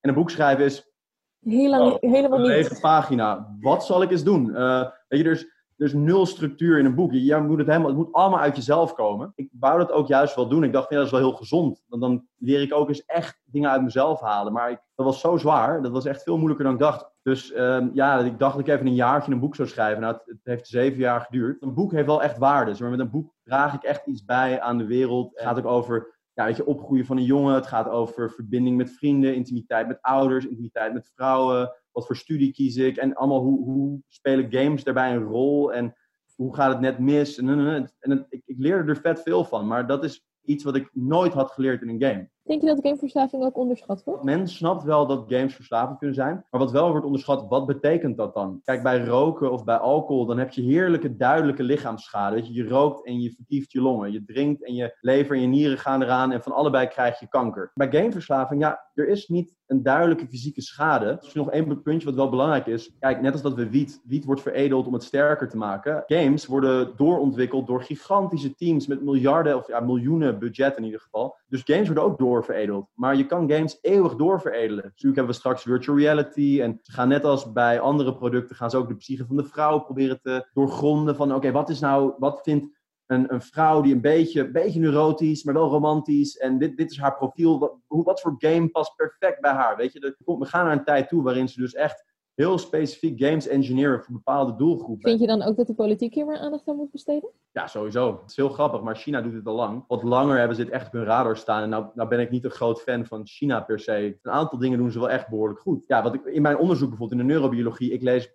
en 0.00 0.08
een 0.08 0.14
boek 0.14 0.30
schrijven 0.30 0.64
is... 0.64 0.94
Heel 1.40 1.70
lang, 1.70 1.92
oh, 1.92 2.12
helemaal 2.12 2.38
niet. 2.38 2.48
Een 2.48 2.54
lege 2.54 2.80
pagina. 2.80 3.56
Wat 3.60 3.84
zal 3.84 4.02
ik 4.02 4.10
eens 4.10 4.24
doen? 4.24 4.46
Uh, 4.46 4.80
weet 5.08 5.20
je, 5.20 5.24
dus 5.24 5.55
is 5.76 5.92
nul 5.92 6.26
structuur 6.26 6.78
in 6.78 6.84
een 6.84 6.94
boek. 6.94 7.12
Je, 7.12 7.36
moet 7.36 7.58
het, 7.58 7.66
helemaal, 7.66 7.88
het 7.88 7.96
moet 7.96 8.12
allemaal 8.12 8.40
uit 8.40 8.56
jezelf 8.56 8.94
komen. 8.94 9.32
Ik 9.34 9.48
wou 9.58 9.78
dat 9.78 9.92
ook 9.92 10.08
juist 10.08 10.34
wel 10.34 10.48
doen. 10.48 10.64
Ik 10.64 10.72
dacht, 10.72 10.90
ja, 10.90 10.96
dat 10.96 11.04
is 11.04 11.10
wel 11.10 11.20
heel 11.20 11.32
gezond. 11.32 11.82
Dan, 11.88 12.00
dan 12.00 12.26
leer 12.36 12.60
ik 12.60 12.74
ook 12.74 12.88
eens 12.88 13.04
echt 13.04 13.40
dingen 13.44 13.70
uit 13.70 13.82
mezelf 13.82 14.20
halen. 14.20 14.52
Maar 14.52 14.70
ik, 14.70 14.80
dat 14.94 15.06
was 15.06 15.20
zo 15.20 15.36
zwaar. 15.36 15.82
Dat 15.82 15.92
was 15.92 16.04
echt 16.04 16.22
veel 16.22 16.36
moeilijker 16.36 16.64
dan 16.64 16.74
ik 16.74 16.80
dacht. 16.80 17.10
Dus 17.22 17.56
um, 17.56 17.90
ja, 17.92 18.18
ik 18.18 18.38
dacht 18.38 18.56
dat 18.56 18.66
ik 18.66 18.74
even 18.74 18.86
een 18.86 18.94
jaartje 18.94 19.32
een 19.32 19.40
boek 19.40 19.54
zou 19.54 19.68
schrijven. 19.68 20.02
Nou, 20.02 20.16
het, 20.24 20.38
heeft 20.42 20.68
zeven 20.68 20.98
jaar 20.98 21.20
geduurd. 21.20 21.62
Een 21.62 21.74
boek 21.74 21.92
heeft 21.92 22.06
wel 22.06 22.22
echt 22.22 22.38
waarde. 22.38 22.70
Dus 22.70 22.80
met 22.80 23.00
een 23.00 23.10
boek 23.10 23.32
draag 23.44 23.74
ik 23.74 23.82
echt 23.82 24.06
iets 24.06 24.24
bij 24.24 24.60
aan 24.60 24.78
de 24.78 24.86
wereld. 24.86 25.30
Het 25.34 25.44
gaat 25.44 25.58
ook 25.58 25.66
over 25.66 26.14
ja, 26.32 26.44
weet 26.44 26.56
je, 26.56 26.66
opgroeien 26.66 27.06
van 27.06 27.16
een 27.16 27.24
jongen. 27.24 27.54
Het 27.54 27.66
gaat 27.66 27.88
over 27.88 28.30
verbinding 28.30 28.76
met 28.76 28.90
vrienden, 28.90 29.34
intimiteit 29.34 29.86
met 29.86 30.02
ouders, 30.02 30.46
intimiteit 30.46 30.92
met 30.92 31.10
vrouwen. 31.14 31.72
Wat 31.96 32.06
voor 32.06 32.16
studie 32.16 32.52
kies 32.52 32.76
ik? 32.76 32.96
En 32.96 33.14
allemaal 33.14 33.42
hoe, 33.42 33.64
hoe 33.64 34.00
spelen 34.08 34.52
games 34.52 34.84
daarbij 34.84 35.14
een 35.14 35.22
rol? 35.22 35.72
En 35.72 35.94
hoe 36.34 36.54
gaat 36.54 36.72
het 36.72 36.80
net 36.80 36.98
mis? 36.98 37.38
En, 37.38 37.48
en, 37.48 37.92
en 37.98 38.26
ik, 38.28 38.42
ik 38.44 38.58
leerde 38.58 38.90
er 38.90 39.00
vet 39.00 39.22
veel 39.22 39.44
van, 39.44 39.66
maar 39.66 39.86
dat 39.86 40.04
is 40.04 40.26
iets 40.44 40.64
wat 40.64 40.76
ik 40.76 40.90
nooit 40.92 41.32
had 41.32 41.50
geleerd 41.50 41.82
in 41.82 41.88
een 41.88 42.02
game. 42.02 42.28
Denk 42.42 42.60
je 42.60 42.66
dat 42.66 42.80
gameverslaving 42.82 43.44
ook 43.44 43.56
onderschat 43.56 44.04
wordt? 44.04 44.22
Men 44.22 44.48
snapt 44.48 44.82
wel 44.82 45.06
dat 45.06 45.24
games 45.28 45.54
verslavend 45.54 45.98
kunnen 45.98 46.16
zijn. 46.16 46.44
Maar 46.50 46.60
wat 46.60 46.70
wel 46.70 46.90
wordt 46.90 47.06
onderschat, 47.06 47.48
wat 47.48 47.66
betekent 47.66 48.16
dat 48.16 48.34
dan? 48.34 48.60
Kijk, 48.64 48.82
bij 48.82 49.04
roken 49.04 49.52
of 49.52 49.64
bij 49.64 49.76
alcohol, 49.76 50.26
dan 50.26 50.38
heb 50.38 50.52
je 50.52 50.62
heerlijke, 50.62 51.16
duidelijke 51.16 51.62
lichaamsschade. 51.62 52.34
Weet 52.34 52.46
je, 52.46 52.52
je 52.52 52.68
rookt 52.68 53.06
en 53.06 53.20
je 53.20 53.32
verkieft 53.32 53.72
je 53.72 53.80
longen. 53.80 54.12
Je 54.12 54.24
drinkt 54.24 54.64
en 54.64 54.74
je 54.74 54.96
lever 55.00 55.36
en 55.36 55.42
je 55.42 55.48
nieren 55.48 55.78
gaan 55.78 56.02
eraan. 56.02 56.32
En 56.32 56.42
van 56.42 56.52
allebei 56.52 56.86
krijg 56.86 57.20
je 57.20 57.28
kanker. 57.28 57.70
Bij 57.74 57.92
gameverslaving, 57.92 58.60
ja, 58.60 58.90
er 58.94 59.08
is 59.08 59.28
niet 59.28 59.54
een 59.66 59.82
duidelijke 59.82 60.26
fysieke 60.28 60.60
schade. 60.60 61.16
Dus 61.20 61.32
nog 61.32 61.50
één 61.50 61.82
puntje 61.82 62.06
wat 62.06 62.16
wel 62.16 62.28
belangrijk 62.28 62.66
is. 62.66 62.96
Kijk, 62.98 63.20
net 63.20 63.32
als 63.32 63.42
dat 63.42 63.54
we 63.54 63.70
wiet, 63.70 64.00
wiet 64.04 64.24
wordt 64.24 64.40
veredeld 64.40 64.86
om 64.86 64.92
het 64.92 65.02
sterker 65.02 65.48
te 65.48 65.56
maken. 65.56 66.02
Games 66.06 66.46
worden 66.46 66.92
doorontwikkeld 66.96 67.66
door 67.66 67.82
gigantische 67.82 68.54
teams 68.54 68.86
met 68.86 69.02
miljarden 69.02 69.56
of 69.56 69.68
ja, 69.68 69.80
miljoenen 69.80 70.38
budget 70.38 70.76
in 70.76 70.84
ieder 70.84 71.00
geval. 71.00 71.36
Dus 71.48 71.62
games 71.64 71.86
worden 71.86 72.04
ook 72.04 72.18
doorveredeld. 72.18 72.88
Maar 72.94 73.16
je 73.16 73.26
kan 73.26 73.50
games 73.50 73.78
eeuwig 73.80 74.14
doorveredelen. 74.14 74.82
Dus 74.82 74.84
natuurlijk 74.84 75.16
hebben 75.16 75.34
we 75.34 75.40
straks 75.40 75.62
virtual 75.62 75.98
reality. 75.98 76.60
En 76.62 76.78
ze 76.82 76.92
gaan 76.92 77.08
net 77.08 77.24
als 77.24 77.52
bij 77.52 77.80
andere 77.80 78.14
producten, 78.14 78.56
gaan 78.56 78.70
ze 78.70 78.76
ook 78.76 78.88
de 78.88 78.96
psyche 78.96 79.26
van 79.26 79.36
de 79.36 79.44
vrouw 79.44 79.78
proberen 79.78 80.20
te 80.20 80.48
doorgronden. 80.52 81.16
Van 81.16 81.34
oké, 81.34 81.52
wat 81.52 81.68
is 81.68 81.80
nou, 81.80 82.12
wat 82.18 82.40
vindt 82.42 82.74
een, 83.06 83.32
een 83.32 83.42
vrouw 83.42 83.80
die 83.80 83.94
een 83.94 84.00
beetje, 84.00 84.50
beetje 84.50 84.80
neurotisch, 84.80 85.44
maar 85.44 85.54
wel 85.54 85.68
romantisch. 85.68 86.36
En 86.36 86.58
dit, 86.58 86.76
dit 86.76 86.90
is 86.90 86.98
haar 86.98 87.16
profiel. 87.16 87.58
Wat, 87.58 87.74
wat 87.86 88.20
voor 88.20 88.34
game 88.38 88.68
past 88.68 88.96
perfect 88.96 89.40
bij 89.40 89.52
haar? 89.52 89.76
Weet 89.76 89.92
je, 89.92 90.16
we 90.24 90.44
gaan 90.44 90.64
naar 90.64 90.76
een 90.76 90.84
tijd 90.84 91.08
toe 91.08 91.22
waarin 91.22 91.48
ze 91.48 91.60
dus 91.60 91.74
echt 91.74 92.04
heel 92.36 92.58
specifiek 92.58 93.20
games 93.20 93.48
engineeren 93.48 94.02
voor 94.02 94.14
bepaalde 94.14 94.56
doelgroepen. 94.56 95.08
Vind 95.08 95.20
je 95.20 95.26
dan 95.26 95.42
ook 95.42 95.56
dat 95.56 95.66
de 95.66 95.74
politiek 95.74 96.14
hier 96.14 96.26
meer 96.26 96.38
aandacht 96.38 96.68
aan 96.68 96.76
moet 96.76 96.90
besteden? 96.90 97.30
Ja, 97.52 97.66
sowieso. 97.66 98.18
Het 98.20 98.30
is 98.30 98.36
heel 98.36 98.48
grappig, 98.48 98.82
maar 98.82 98.96
China 98.96 99.20
doet 99.20 99.32
het 99.32 99.46
al 99.46 99.54
lang. 99.54 99.84
Wat 99.88 100.02
langer 100.02 100.38
hebben 100.38 100.56
ze 100.56 100.64
dit 100.64 100.72
echt 100.72 100.86
op 100.86 100.92
hun 100.92 101.04
radar 101.04 101.36
staan. 101.36 101.62
En 101.62 101.68
nou, 101.68 101.86
nou 101.94 102.08
ben 102.08 102.20
ik 102.20 102.30
niet 102.30 102.44
een 102.44 102.50
groot 102.50 102.80
fan 102.80 103.06
van 103.06 103.26
China 103.26 103.60
per 103.60 103.80
se. 103.80 104.18
Een 104.22 104.32
aantal 104.32 104.58
dingen 104.58 104.78
doen 104.78 104.90
ze 104.90 104.98
wel 104.98 105.10
echt 105.10 105.28
behoorlijk 105.28 105.60
goed. 105.60 105.84
Ja, 105.86 106.02
wat 106.02 106.14
ik 106.14 106.24
in 106.24 106.42
mijn 106.42 106.58
onderzoek 106.58 106.88
bijvoorbeeld 106.88 107.20
in 107.20 107.26
de 107.26 107.32
neurobiologie, 107.32 107.92
ik 107.92 108.02
lees 108.02 108.28
80% 108.28 108.30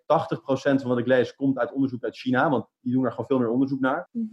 van 0.53 0.88
wat 0.88 0.98
ik 0.98 1.08
lees 1.08 1.36
komt 1.36 1.58
uit 1.58 1.74
onderzoek 1.74 2.03
uit 2.03 2.17
China, 2.17 2.50
want 2.50 2.65
die 2.81 2.93
doen 2.93 3.05
er 3.05 3.12
gewoon 3.12 3.25
veel 3.25 3.39
meer 3.39 3.50
onderzoek 3.50 3.79
naar. 3.79 4.10
Mm 4.12 4.29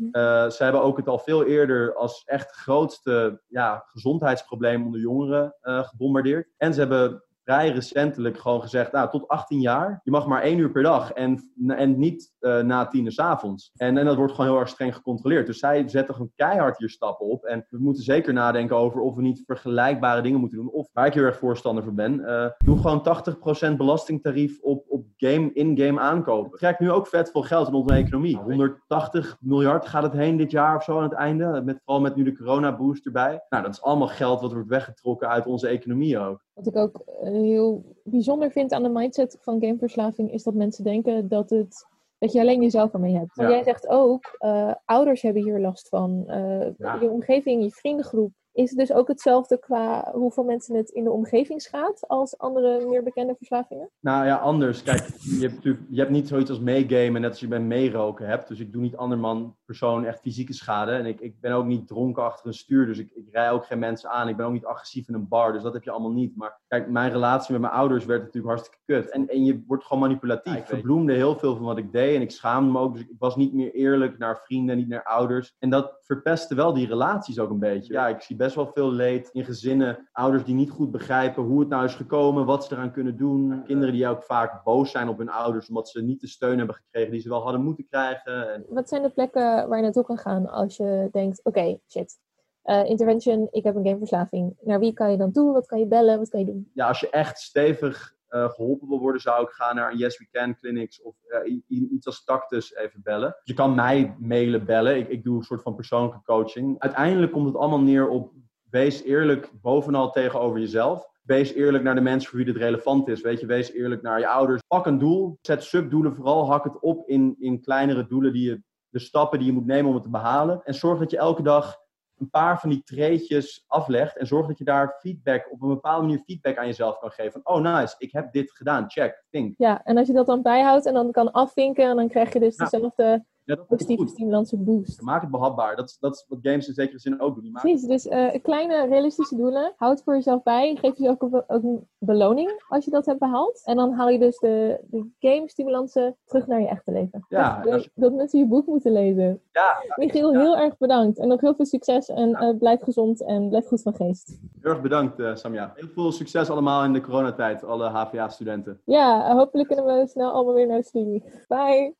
ze 0.48 0.56
hebben 0.58 0.82
ook 0.82 0.96
het 0.96 1.08
al 1.08 1.18
veel 1.18 1.44
eerder 1.44 1.94
als 1.94 2.22
echt 2.24 2.50
grootste 2.50 3.42
ja, 3.46 3.82
gezondheidsprobleem 3.86 4.84
onder 4.84 5.00
jongeren 5.00 5.54
uh, 5.62 5.84
gebombardeerd. 5.84 6.48
En 6.56 6.74
ze 6.74 6.80
hebben 6.80 7.22
vrij 7.48 7.70
recentelijk 7.70 8.38
gewoon 8.38 8.60
gezegd, 8.60 8.92
nou, 8.92 9.10
tot 9.10 9.28
18 9.28 9.60
jaar, 9.60 10.00
je 10.04 10.10
mag 10.10 10.26
maar 10.26 10.42
één 10.42 10.58
uur 10.58 10.70
per 10.70 10.82
dag 10.82 11.12
en, 11.12 11.52
en 11.66 11.98
niet 11.98 12.34
uh, 12.40 12.60
na 12.60 12.86
tien 12.86 13.04
uur 13.04 13.12
s 13.12 13.18
avonds. 13.18 13.70
En, 13.76 13.98
en 13.98 14.04
dat 14.04 14.16
wordt 14.16 14.32
gewoon 14.32 14.50
heel 14.50 14.60
erg 14.60 14.68
streng 14.68 14.94
gecontroleerd. 14.94 15.46
Dus 15.46 15.58
zij 15.58 15.88
zetten 15.88 16.14
gewoon 16.14 16.32
keihard 16.34 16.78
hier 16.78 16.90
stappen 16.90 17.26
op. 17.26 17.44
En 17.44 17.66
we 17.68 17.78
moeten 17.78 18.02
zeker 18.02 18.32
nadenken 18.32 18.76
over 18.76 19.00
of 19.00 19.14
we 19.14 19.22
niet 19.22 19.42
vergelijkbare 19.46 20.22
dingen 20.22 20.40
moeten 20.40 20.58
doen. 20.58 20.70
Of 20.70 20.88
waar 20.92 21.06
ik 21.06 21.14
heel 21.14 21.22
erg 21.22 21.38
voorstander 21.38 21.84
voor 21.84 21.94
ben, 21.94 22.20
uh, 22.20 22.46
doe 22.58 22.78
gewoon 22.78 23.72
80% 23.72 23.76
belastingtarief 23.76 24.60
op, 24.60 24.84
op 24.88 25.06
game, 25.16 25.52
in-game 25.52 26.00
aankopen. 26.00 26.50
Het 26.50 26.60
krijgt 26.60 26.80
nu 26.80 26.90
ook 26.90 27.06
vet 27.06 27.30
veel 27.30 27.42
geld 27.42 27.68
in 27.68 27.74
onze 27.74 27.94
economie. 27.94 28.36
180 28.36 29.36
miljard 29.40 29.86
gaat 29.86 30.02
het 30.02 30.12
heen 30.12 30.36
dit 30.36 30.50
jaar 30.50 30.76
of 30.76 30.84
zo 30.84 30.96
aan 30.96 31.02
het 31.02 31.12
einde. 31.12 31.62
Met, 31.64 31.80
vooral 31.84 32.02
met 32.02 32.16
nu 32.16 32.24
de 32.24 32.36
corona-boost 32.36 33.06
erbij. 33.06 33.44
Nou, 33.48 33.62
dat 33.62 33.72
is 33.72 33.82
allemaal 33.82 34.08
geld 34.08 34.40
wat 34.40 34.52
wordt 34.52 34.68
weggetrokken 34.68 35.28
uit 35.28 35.46
onze 35.46 35.68
economie 35.68 36.18
ook. 36.18 36.46
Wat 36.58 36.66
ik 36.66 36.76
ook 36.76 37.02
heel 37.20 37.84
bijzonder 38.04 38.50
vind 38.50 38.72
aan 38.72 38.82
de 38.82 38.88
mindset 38.88 39.38
van 39.40 39.60
gameverslaving 39.60 40.32
is 40.32 40.42
dat 40.42 40.54
mensen 40.54 40.84
denken 40.84 41.28
dat, 41.28 41.50
het, 41.50 41.86
dat 42.18 42.32
je 42.32 42.40
alleen 42.40 42.62
jezelf 42.62 42.92
ermee 42.92 43.16
hebt. 43.16 43.36
Maar 43.36 43.50
jij 43.50 43.62
zegt 43.62 43.88
ook, 43.88 44.36
uh, 44.40 44.74
ouders 44.84 45.22
hebben 45.22 45.42
hier 45.42 45.60
last 45.60 45.88
van, 45.88 46.24
uh, 46.26 47.00
je 47.00 47.10
omgeving, 47.10 47.62
je 47.62 47.70
vriendengroep. 47.70 48.32
Is 48.58 48.70
het 48.70 48.78
dus 48.78 48.92
ook 48.92 49.08
hetzelfde 49.08 49.58
qua 49.58 50.10
hoeveel 50.12 50.44
mensen 50.44 50.76
het 50.76 50.90
in 50.90 51.04
de 51.04 51.10
omgeving 51.10 51.62
schaadt 51.62 52.08
als 52.08 52.38
andere 52.38 52.86
meer 52.88 53.02
bekende 53.02 53.34
verslavingen? 53.36 53.90
Nou 54.00 54.26
ja, 54.26 54.36
anders. 54.36 54.82
Kijk, 54.82 55.08
je 55.18 55.40
hebt, 55.40 55.54
natuurlijk, 55.54 55.84
je 55.90 55.98
hebt 55.98 56.10
niet 56.10 56.28
zoiets 56.28 56.50
als 56.50 56.60
meegamen, 56.60 57.20
net 57.20 57.30
als 57.30 57.40
je 57.40 57.48
bij 57.48 57.60
meeroken 57.60 58.26
hebt. 58.26 58.48
Dus 58.48 58.60
ik 58.60 58.72
doe 58.72 58.82
niet 58.82 58.96
anderman 58.96 59.56
persoon 59.64 60.04
echt 60.04 60.20
fysieke 60.20 60.52
schade. 60.52 60.92
En 60.92 61.06
ik, 61.06 61.20
ik 61.20 61.40
ben 61.40 61.52
ook 61.52 61.64
niet 61.64 61.86
dronken 61.86 62.22
achter 62.22 62.46
een 62.46 62.54
stuur, 62.54 62.86
dus 62.86 62.98
ik, 62.98 63.10
ik 63.14 63.28
rij 63.32 63.50
ook 63.50 63.66
geen 63.66 63.78
mensen 63.78 64.10
aan. 64.10 64.28
Ik 64.28 64.36
ben 64.36 64.46
ook 64.46 64.52
niet 64.52 64.64
agressief 64.64 65.08
in 65.08 65.14
een 65.14 65.28
bar, 65.28 65.52
dus 65.52 65.62
dat 65.62 65.72
heb 65.72 65.82
je 65.82 65.90
allemaal 65.90 66.12
niet. 66.12 66.36
Maar 66.36 66.60
kijk, 66.68 66.88
mijn 66.88 67.12
relatie 67.12 67.52
met 67.52 67.60
mijn 67.60 67.72
ouders 67.72 68.04
werd 68.04 68.20
natuurlijk 68.20 68.54
hartstikke 68.54 68.78
kut. 68.86 69.10
En, 69.10 69.28
en 69.28 69.44
je 69.44 69.64
wordt 69.66 69.84
gewoon 69.84 70.02
manipulatief. 70.02 70.54
ik 70.54 70.66
verbloemde 70.66 71.12
heel 71.12 71.36
veel 71.36 71.56
van 71.56 71.64
wat 71.64 71.78
ik 71.78 71.92
deed 71.92 72.16
en 72.16 72.22
ik 72.22 72.30
schaamde 72.30 72.72
me 72.72 72.78
ook. 72.78 72.92
Dus 72.92 73.02
ik 73.02 73.16
was 73.18 73.36
niet 73.36 73.52
meer 73.52 73.74
eerlijk 73.74 74.18
naar 74.18 74.40
vrienden, 74.44 74.76
niet 74.76 74.88
naar 74.88 75.04
ouders. 75.04 75.54
En 75.58 75.70
dat 75.70 75.98
verpestte 76.00 76.54
wel 76.54 76.72
die 76.72 76.86
relaties 76.86 77.38
ook 77.38 77.50
een 77.50 77.58
beetje. 77.58 77.92
Ja, 77.92 78.08
ik 78.08 78.20
zie 78.20 78.36
best 78.36 78.47
wel 78.54 78.70
veel 78.74 78.92
leed 78.92 79.28
in 79.32 79.44
gezinnen. 79.44 80.08
Ouders 80.12 80.44
die 80.44 80.54
niet 80.54 80.70
goed 80.70 80.90
begrijpen 80.90 81.42
hoe 81.42 81.60
het 81.60 81.68
nou 81.68 81.84
is 81.84 81.94
gekomen, 81.94 82.46
wat 82.46 82.64
ze 82.64 82.74
eraan 82.74 82.92
kunnen 82.92 83.16
doen. 83.16 83.62
Kinderen 83.64 83.94
die 83.94 84.08
ook 84.08 84.22
vaak 84.22 84.64
boos 84.64 84.90
zijn 84.90 85.08
op 85.08 85.18
hun 85.18 85.28
ouders 85.28 85.68
omdat 85.68 85.88
ze 85.88 86.02
niet 86.02 86.20
de 86.20 86.26
steun 86.26 86.58
hebben 86.58 86.76
gekregen 86.76 87.10
die 87.10 87.20
ze 87.20 87.28
wel 87.28 87.42
hadden 87.42 87.62
moeten 87.62 87.86
krijgen. 87.86 88.64
Wat 88.68 88.88
zijn 88.88 89.02
de 89.02 89.10
plekken 89.10 89.68
waar 89.68 89.76
je 89.76 89.82
naartoe 89.82 90.04
kan 90.04 90.18
gaan 90.18 90.50
als 90.50 90.76
je 90.76 91.08
denkt: 91.12 91.40
oké, 91.44 91.78
shit. 91.88 92.18
Uh, 92.64 92.84
intervention, 92.84 93.48
ik 93.50 93.64
heb 93.64 93.74
een 93.74 93.86
gameverslaving. 93.86 94.56
Naar 94.60 94.78
wie 94.78 94.92
kan 94.92 95.10
je 95.10 95.16
dan 95.16 95.32
toe? 95.32 95.52
Wat 95.52 95.66
kan 95.66 95.78
je 95.78 95.86
bellen? 95.86 96.18
Wat 96.18 96.28
kan 96.28 96.40
je 96.40 96.46
doen? 96.46 96.70
Ja, 96.74 96.88
als 96.88 97.00
je 97.00 97.10
echt 97.10 97.38
stevig 97.38 98.16
uh, 98.30 98.48
geholpen 98.48 98.88
wil 98.88 98.98
worden, 98.98 99.20
zou 99.20 99.42
ik 99.42 99.48
gaan 99.48 99.76
naar 99.76 99.90
een 99.90 99.98
Yes 99.98 100.18
We 100.18 100.28
Can 100.30 100.56
clinics 100.56 101.02
of 101.02 101.16
uh, 101.46 101.60
iets 101.68 102.06
als 102.06 102.24
Tactus 102.24 102.74
even 102.74 103.00
bellen. 103.02 103.36
Je 103.42 103.54
kan 103.54 103.74
mij 103.74 104.16
mailen, 104.18 104.64
bellen. 104.64 104.96
Ik, 104.96 105.08
ik 105.08 105.24
doe 105.24 105.36
een 105.36 105.42
soort 105.42 105.62
van 105.62 105.74
persoonlijke 105.74 106.22
coaching. 106.24 106.78
Uiteindelijk 106.78 107.32
komt 107.32 107.46
het 107.46 107.56
allemaal 107.56 107.80
neer 107.80 108.08
op 108.08 108.32
wees 108.70 109.02
eerlijk 109.02 109.50
bovenal 109.60 110.10
tegenover 110.10 110.58
jezelf. 110.58 111.08
Wees 111.22 111.52
eerlijk 111.52 111.84
naar 111.84 111.94
de 111.94 112.00
mensen 112.00 112.28
voor 112.30 112.38
wie 112.38 112.52
dit 112.52 112.56
relevant 112.56 113.08
is. 113.08 113.20
Weet 113.20 113.40
je, 113.40 113.46
wees 113.46 113.72
eerlijk 113.72 114.02
naar 114.02 114.18
je 114.18 114.28
ouders. 114.28 114.62
Pak 114.66 114.86
een 114.86 114.98
doel. 114.98 115.38
Zet 115.40 115.62
subdoelen 115.62 116.14
vooral. 116.14 116.50
Hak 116.50 116.64
het 116.64 116.80
op 116.80 117.08
in, 117.08 117.36
in 117.38 117.60
kleinere 117.60 118.06
doelen 118.06 118.32
die 118.32 118.50
je 118.50 118.62
de 118.88 118.98
stappen 118.98 119.38
die 119.38 119.48
je 119.48 119.54
moet 119.54 119.66
nemen 119.66 119.88
om 119.88 119.94
het 119.94 120.02
te 120.02 120.10
behalen. 120.10 120.60
En 120.64 120.74
zorg 120.74 120.98
dat 120.98 121.10
je 121.10 121.16
elke 121.16 121.42
dag 121.42 121.76
een 122.18 122.30
paar 122.30 122.60
van 122.60 122.70
die 122.70 122.82
treetjes 122.82 123.64
aflegt. 123.66 124.16
En 124.16 124.26
zorg 124.26 124.46
dat 124.46 124.58
je 124.58 124.64
daar 124.64 124.96
feedback, 125.00 125.52
op 125.52 125.62
een 125.62 125.68
bepaalde 125.68 126.06
manier 126.06 126.22
feedback 126.24 126.56
aan 126.56 126.66
jezelf 126.66 126.98
kan 126.98 127.10
geven. 127.10 127.32
Van, 127.42 127.54
oh 127.54 127.74
nice, 127.74 127.94
ik 127.98 128.12
heb 128.12 128.32
dit 128.32 128.52
gedaan, 128.52 128.90
check, 128.90 129.24
think. 129.30 129.54
Ja, 129.58 129.80
en 129.84 129.96
als 129.96 130.06
je 130.06 130.12
dat 130.12 130.26
dan 130.26 130.42
bijhoudt 130.42 130.86
en 130.86 130.94
dan 130.94 131.10
kan 131.10 131.32
afvinken, 131.32 131.84
en 131.84 131.96
dan 131.96 132.08
krijg 132.08 132.32
je 132.32 132.40
dus 132.40 132.56
dezelfde 132.56 133.24
ja, 133.48 133.64
dat 133.68 134.08
stimulans 134.08 134.54
boost. 134.56 135.00
Maak 135.00 135.20
het 135.20 135.30
behapbaar. 135.30 135.76
Dat 135.76 135.88
is, 135.88 135.98
dat 136.00 136.14
is 136.14 136.24
wat 136.28 136.38
games 136.42 136.68
in 136.68 136.74
zekere 136.74 136.98
zin 136.98 137.20
ook 137.20 137.34
doen. 137.34 137.52
Precies, 137.52 137.82
dus 137.82 138.06
uh, 138.06 138.42
kleine 138.42 138.86
realistische 138.86 139.36
doelen. 139.36 139.72
Houd 139.76 140.02
voor 140.02 140.14
jezelf 140.14 140.42
bij. 140.42 140.76
Geef 140.80 140.96
jezelf 140.96 141.20
ook, 141.20 141.44
ook 141.46 141.62
een 141.62 141.88
beloning 141.98 142.62
als 142.68 142.84
je 142.84 142.90
dat 142.90 143.06
hebt 143.06 143.18
behaald. 143.18 143.62
En 143.64 143.76
dan 143.76 143.92
haal 143.92 144.08
je 144.08 144.18
dus 144.18 144.38
de, 144.38 144.80
de 144.90 145.10
game 145.18 145.48
stimulansen 145.48 146.16
terug 146.24 146.46
naar 146.46 146.60
je 146.60 146.68
echte 146.68 146.90
leven. 146.90 147.24
Ja, 147.28 147.60
dus, 147.62 147.88
dat 147.94 148.12
mensen 148.12 148.38
je 148.38 148.46
boek 148.46 148.66
moeten 148.66 148.92
lezen. 148.92 149.40
Ja, 149.52 149.76
Michiel, 149.96 150.32
heel 150.32 150.56
erg 150.56 150.76
bedankt. 150.78 151.18
En 151.18 151.28
nog 151.28 151.40
heel 151.40 151.54
veel 151.54 151.66
succes. 151.66 152.08
En 152.08 152.28
uh, 152.28 152.58
blijf 152.58 152.82
gezond 152.82 153.24
en 153.24 153.48
blijf 153.48 153.66
goed 153.66 153.82
van 153.82 153.94
geest. 153.94 154.38
Heel 154.60 154.70
erg 154.70 154.80
bedankt, 154.80 155.18
uh, 155.18 155.34
Samja. 155.34 155.72
Heel 155.74 155.88
veel 155.94 156.12
succes 156.12 156.50
allemaal 156.50 156.84
in 156.84 156.92
de 156.92 157.00
coronatijd. 157.00 157.64
Alle 157.64 157.88
HVA-studenten. 157.88 158.80
Ja, 158.84 159.34
hopelijk 159.34 159.68
kunnen 159.68 159.84
we 159.84 160.06
snel 160.06 160.30
allemaal 160.30 160.54
weer 160.54 160.66
naar 160.66 160.78
de 160.78 160.84
studie. 160.84 161.24
Bye! 161.46 161.94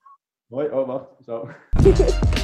Hoi, 0.51 0.67
oh 0.73 0.87
wacht, 0.87 1.09
zo. 1.21 1.47